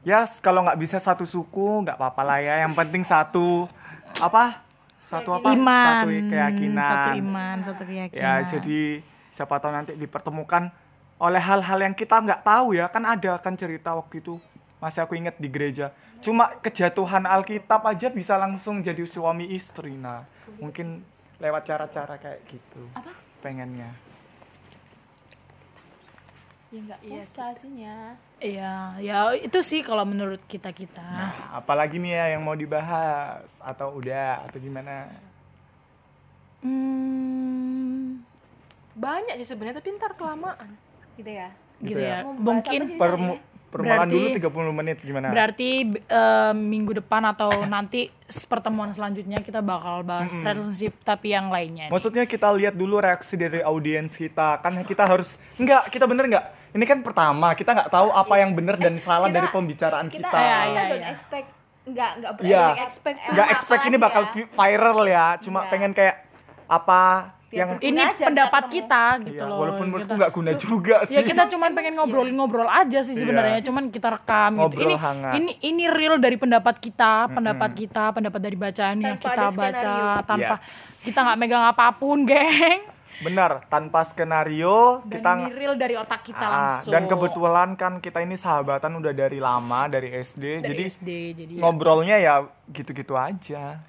ya 0.00 0.22
kalau 0.38 0.62
nggak 0.62 0.78
bisa 0.78 0.96
satu 0.96 1.26
suku 1.26 1.82
nggak 1.82 1.98
apa-apa 1.98 2.22
lah 2.22 2.38
ya 2.38 2.62
yang 2.62 2.72
penting 2.72 3.02
satu 3.02 3.66
apa 4.16 4.62
satu 5.02 5.34
apa 5.34 5.52
Iman. 5.52 5.86
satu 6.00 6.08
keyakinan 6.24 6.86
Satu 6.86 7.10
iman, 7.16 7.56
satu 7.60 7.82
keyakinan. 7.82 8.22
ya 8.22 8.32
jadi 8.46 8.80
siapa 9.30 9.58
tahu 9.58 9.70
nanti 9.70 9.92
dipertemukan 9.94 10.70
oleh 11.16 11.40
hal-hal 11.40 11.78
yang 11.80 11.94
kita 11.96 12.20
nggak 12.20 12.44
tahu 12.44 12.76
ya. 12.76 12.88
Kan 12.92 13.04
ada 13.08 13.40
kan 13.40 13.56
cerita 13.56 13.96
waktu 13.96 14.20
itu. 14.20 14.36
Masih 14.80 15.04
aku 15.04 15.16
inget 15.16 15.36
di 15.40 15.48
gereja. 15.48 15.92
Cuma 16.20 16.52
kejatuhan 16.60 17.24
Alkitab 17.24 17.84
aja 17.88 18.12
bisa 18.12 18.36
langsung 18.36 18.84
jadi 18.84 19.04
suami 19.08 19.52
istri 19.56 19.96
nah. 19.96 20.28
Mungkin 20.60 21.00
lewat 21.40 21.62
cara-cara 21.68 22.16
kayak 22.20 22.40
gitu. 22.48 22.84
Apa? 22.96 23.26
pengennya. 23.46 23.94
Ya 26.74 26.80
nggak 26.82 27.00
usah 27.06 27.54
aslinya 27.54 28.18
Iya, 28.42 28.98
ya 29.00 29.32
itu 29.38 29.58
sih 29.62 29.80
kalau 29.80 30.04
menurut 30.04 30.42
kita 30.44 30.74
kita. 30.74 31.00
Nah, 31.00 31.56
apalagi 31.56 31.96
nih 31.96 32.12
ya 32.12 32.24
yang 32.36 32.42
mau 32.44 32.52
dibahas? 32.52 33.48
Atau 33.64 33.96
udah? 33.96 34.44
Atau 34.44 34.60
gimana? 34.60 35.08
Hmm, 36.60 38.20
banyak 38.92 39.40
sih 39.40 39.48
sebenarnya 39.48 39.80
tapi 39.80 39.94
ntar 39.96 40.12
kelamaan 40.18 40.76
gitu 41.16 41.30
ya 41.30 41.48
gitu, 41.76 41.92
Gitu 41.92 42.00
ya. 42.00 42.20
ya. 42.22 42.28
Mungkin? 42.30 42.80
Per 42.96 43.12
permulaan 43.66 44.08
dulu 44.08 44.26
Berarti- 44.30 44.40
30 44.40 44.72
menit 44.72 44.96
gimana? 45.02 45.28
berarti 45.28 45.70
eh, 45.92 46.52
minggu 46.54 46.96
depan 46.96 47.22
atau 47.26 47.50
nanti 47.68 48.08
pertemuan 48.44 48.88
selanjutnya 48.88 49.38
kita 49.38 49.60
bakal 49.60 50.00
bahas 50.00 50.32
relationship 50.32 50.96
tapi 51.02 51.34
yang 51.34 51.50
lainnya. 51.50 51.88
nih. 51.88 51.92
Maksudnya 51.92 52.24
kita 52.24 52.48
lihat 52.50 52.72
dulu 52.72 52.96
reaksi 52.96 53.34
dari 53.34 53.60
audiens 53.60 54.14
kita. 54.14 54.60
Kan 54.60 54.80
kita 54.80 55.04
harus 55.04 55.36
enggak, 55.56 55.90
kita 55.90 56.06
bener 56.06 56.24
enggak? 56.26 56.46
Ini 56.72 56.84
kan 56.84 56.98
pertama, 57.02 57.52
kita 57.52 57.74
nggak 57.74 57.90
tahu 57.90 58.08
apa 58.10 58.34
yang 58.36 58.52
bener 58.52 58.76
dan 58.76 58.96
salah 58.96 59.28
kita- 59.28 59.36
dari 59.36 59.48
pembicaraan 59.50 60.06
kita 60.06 60.24
kita. 60.24 60.38
Iya, 60.38 60.56
kita 60.56 60.64
iya, 60.70 60.82
don't 60.86 60.96
iya. 60.96 61.10
expect 61.10 61.48
nggak 61.86 62.10
nggak 62.16 62.32
Iya. 62.40 62.64
expect 62.80 63.16
Nggak 63.28 63.48
expect 63.50 63.82
ini 63.84 63.96
bakal 63.98 64.22
vi- 64.30 64.48
viral 64.48 65.00
ya. 65.04 65.26
Cuma 65.38 65.58
Iya. 65.60 65.68
pengen 65.68 65.92
kayak 65.92 66.16
apa 66.66 67.02
yang 67.48 67.78
Ini 67.78 68.00
aja, 68.10 68.26
pendapat 68.26 68.62
ketemu. 68.64 68.76
kita 68.76 69.02
gitu 69.22 69.32
Iya, 69.32 69.44
loh. 69.44 69.58
walaupun 69.60 69.86
menurutku 69.86 70.08
Kita- 70.08 70.18
nggak 70.18 70.32
guna 70.32 70.52
juga 70.56 70.96
sih. 71.04 71.14
Ya 71.14 71.22
kita 71.22 71.42
cuman 71.46 71.70
pengen 71.72 71.94
ngobrolin-ngobrol 71.94 72.66
aja 72.66 73.00
sih 73.00 73.14
sebenarnya, 73.14 73.58
Iya. 73.58 73.64
cuman 73.64 73.84
kita 73.88 74.08
rekam 74.12 74.50
gitu. 74.52 74.60
Ngobrol 74.60 74.82
Ini 74.82 74.96
hangat. 74.96 75.32
ini 75.34 75.52
ini 75.62 75.84
real 75.86 76.16
dari 76.16 76.34
pendapat 76.34 76.74
kita, 76.76 77.30
pendapat 77.30 77.70
kita, 77.72 78.10
pendapat 78.10 78.40
dari 78.40 78.56
bacaan 78.56 78.96
yang 78.98 79.14
Tanpa 79.14 79.24
kita 79.24 79.40
ada 79.40 79.46
baca 79.48 79.78
skenario. 79.78 80.26
tanpa 80.26 80.54
Iya. 80.58 81.02
kita 81.02 81.18
nggak 81.22 81.38
megang 81.38 81.64
apa 81.64 81.86
pun, 81.92 82.18
geng. 82.24 82.80
Benar, 83.16 83.64
tanpa 83.66 84.04
skenario 84.04 85.00
Dan 85.00 85.08
kita 85.08 85.30
ini 85.40 85.48
real 85.50 85.74
dari 85.74 85.96
otak 85.96 86.20
kita 86.22 86.36
Ah, 86.36 86.52
langsung. 86.76 86.92
dan 86.92 87.02
kebetulan 87.06 87.72
kan 87.72 87.92
kita 87.96 88.20
ini 88.20 88.36
sahabatan 88.36 88.92
udah 88.92 89.08
dari 89.10 89.40
lama 89.40 89.88
dari 89.88 90.12
SD, 90.12 90.60
dari 90.60 90.68
jadi 90.68 90.82
SD 90.84 91.08
jadi 91.32 91.52
ya. 91.56 91.60
ngobrolnya 91.62 92.16
ya 92.18 92.34
gitu-gitu 92.66 93.16
aja. 93.16 93.80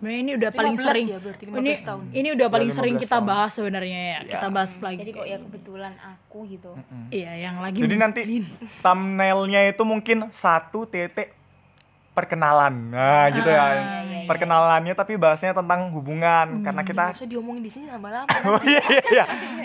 Sebenarnya 0.00 0.20
ini 0.24 0.32
udah 0.40 0.50
paling 0.50 0.74
15 0.74 0.86
sering 0.88 1.06
ya, 1.06 1.18
berarti 1.20 1.44
15 1.44 1.60
ini 1.60 1.72
tahun. 1.84 2.02
ini 2.16 2.28
udah 2.32 2.48
paling 2.48 2.70
15 2.72 2.78
sering 2.80 2.94
kita 2.96 3.16
tahun. 3.20 3.28
bahas 3.28 3.50
sebenarnya 3.52 4.00
ya. 4.00 4.18
Kita 4.24 4.46
bahas 4.48 4.72
lagi. 4.80 4.98
jadi 5.04 5.10
kok 5.12 5.26
ya 5.28 5.36
kebetulan 5.44 5.92
aku 6.00 6.38
gitu 6.48 6.70
Iya, 7.12 7.32
yang 7.36 7.56
lagi 7.60 7.78
Jadi 7.84 7.94
nanti 8.00 8.20
thumbnailnya 8.80 9.60
itu 9.68 9.82
mungkin 9.84 10.32
satu 10.32 10.88
titik 10.88 11.36
perkenalan, 12.10 12.90
nah 12.90 13.28
gitu 13.30 13.46
ya. 13.46 13.64
Perkenalannya 14.26 14.94
tapi 14.94 15.14
bahasnya 15.14 15.52
tentang 15.52 15.92
hubungan 15.92 16.62
karena 16.64 16.82
kita 16.82 17.04
usah 17.14 17.28
diomongin 17.28 17.62
di 17.62 17.70
sini 17.70 17.86
lama-lama 17.90 18.26
Oh 18.50 18.62
iya 18.64 18.82
iya 18.88 19.04
iya. 19.10 19.24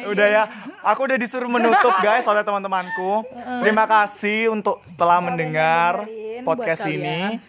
Udah 0.09 0.27
ya. 0.27 0.43
Aku 0.83 1.07
udah 1.07 1.17
disuruh 1.17 1.47
menutup 1.47 1.95
guys 2.03 2.27
oleh 2.27 2.43
teman-temanku. 2.43 3.23
Terima 3.63 3.87
kasih 3.87 4.51
untuk 4.51 4.83
telah 4.99 5.23
mendengar 5.23 6.05
podcast 6.43 6.85
ini. 6.85 7.39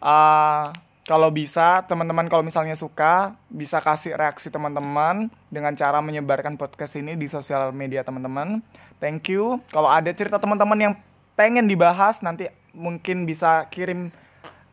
kalian. 0.00 0.89
Kalau 1.10 1.26
bisa 1.34 1.82
teman-teman 1.90 2.30
kalau 2.30 2.46
misalnya 2.46 2.78
suka 2.78 3.34
bisa 3.50 3.82
kasih 3.82 4.14
reaksi 4.14 4.46
teman-teman 4.46 5.26
dengan 5.50 5.74
cara 5.74 5.98
menyebarkan 5.98 6.54
podcast 6.54 6.94
ini 6.94 7.18
di 7.18 7.26
sosial 7.26 7.74
media 7.74 8.06
teman-teman. 8.06 8.62
Thank 9.02 9.34
you. 9.34 9.58
Kalau 9.74 9.90
ada 9.90 10.06
cerita 10.14 10.38
teman-teman 10.38 10.78
yang 10.78 10.94
pengen 11.34 11.66
dibahas 11.66 12.22
nanti 12.22 12.46
mungkin 12.70 13.26
bisa 13.26 13.66
kirim 13.74 14.14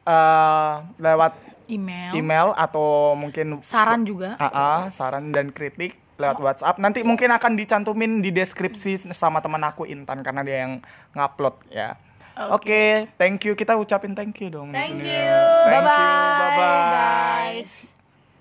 eh, 0.06 0.76
lewat 1.02 1.34
email, 1.73 2.13
email 2.13 2.47
atau 2.54 3.17
mungkin 3.17 3.58
saran 3.65 4.06
juga. 4.06 4.38
AA, 4.38 4.93
saran 4.93 5.34
dan 5.34 5.50
kritik 5.50 5.97
lewat 6.21 6.38
WhatsApp. 6.38 6.78
Nanti 6.78 7.02
mungkin 7.02 7.34
akan 7.34 7.58
dicantumin 7.58 8.21
di 8.21 8.30
deskripsi 8.30 9.10
sama 9.10 9.41
teman 9.41 9.65
aku 9.65 9.89
Intan 9.89 10.21
karena 10.21 10.45
dia 10.45 10.69
yang 10.69 10.86
ngupload 11.17 11.65
ya. 11.73 11.97
Oke, 12.38 13.10
thank 13.17 13.41
you. 13.50 13.58
Kita 13.58 13.73
ucapin 13.73 14.13
thank 14.13 14.38
you 14.38 14.54
dong 14.54 14.69
di 14.69 14.78
Thank 14.78 15.02
sini. 15.02 15.10
you. 15.10 15.34
Thank 15.65 15.89
you. 15.89 16.10
Bye-bye, 16.38 16.54
Bye-bye. 16.54 17.58
guys 17.58 17.96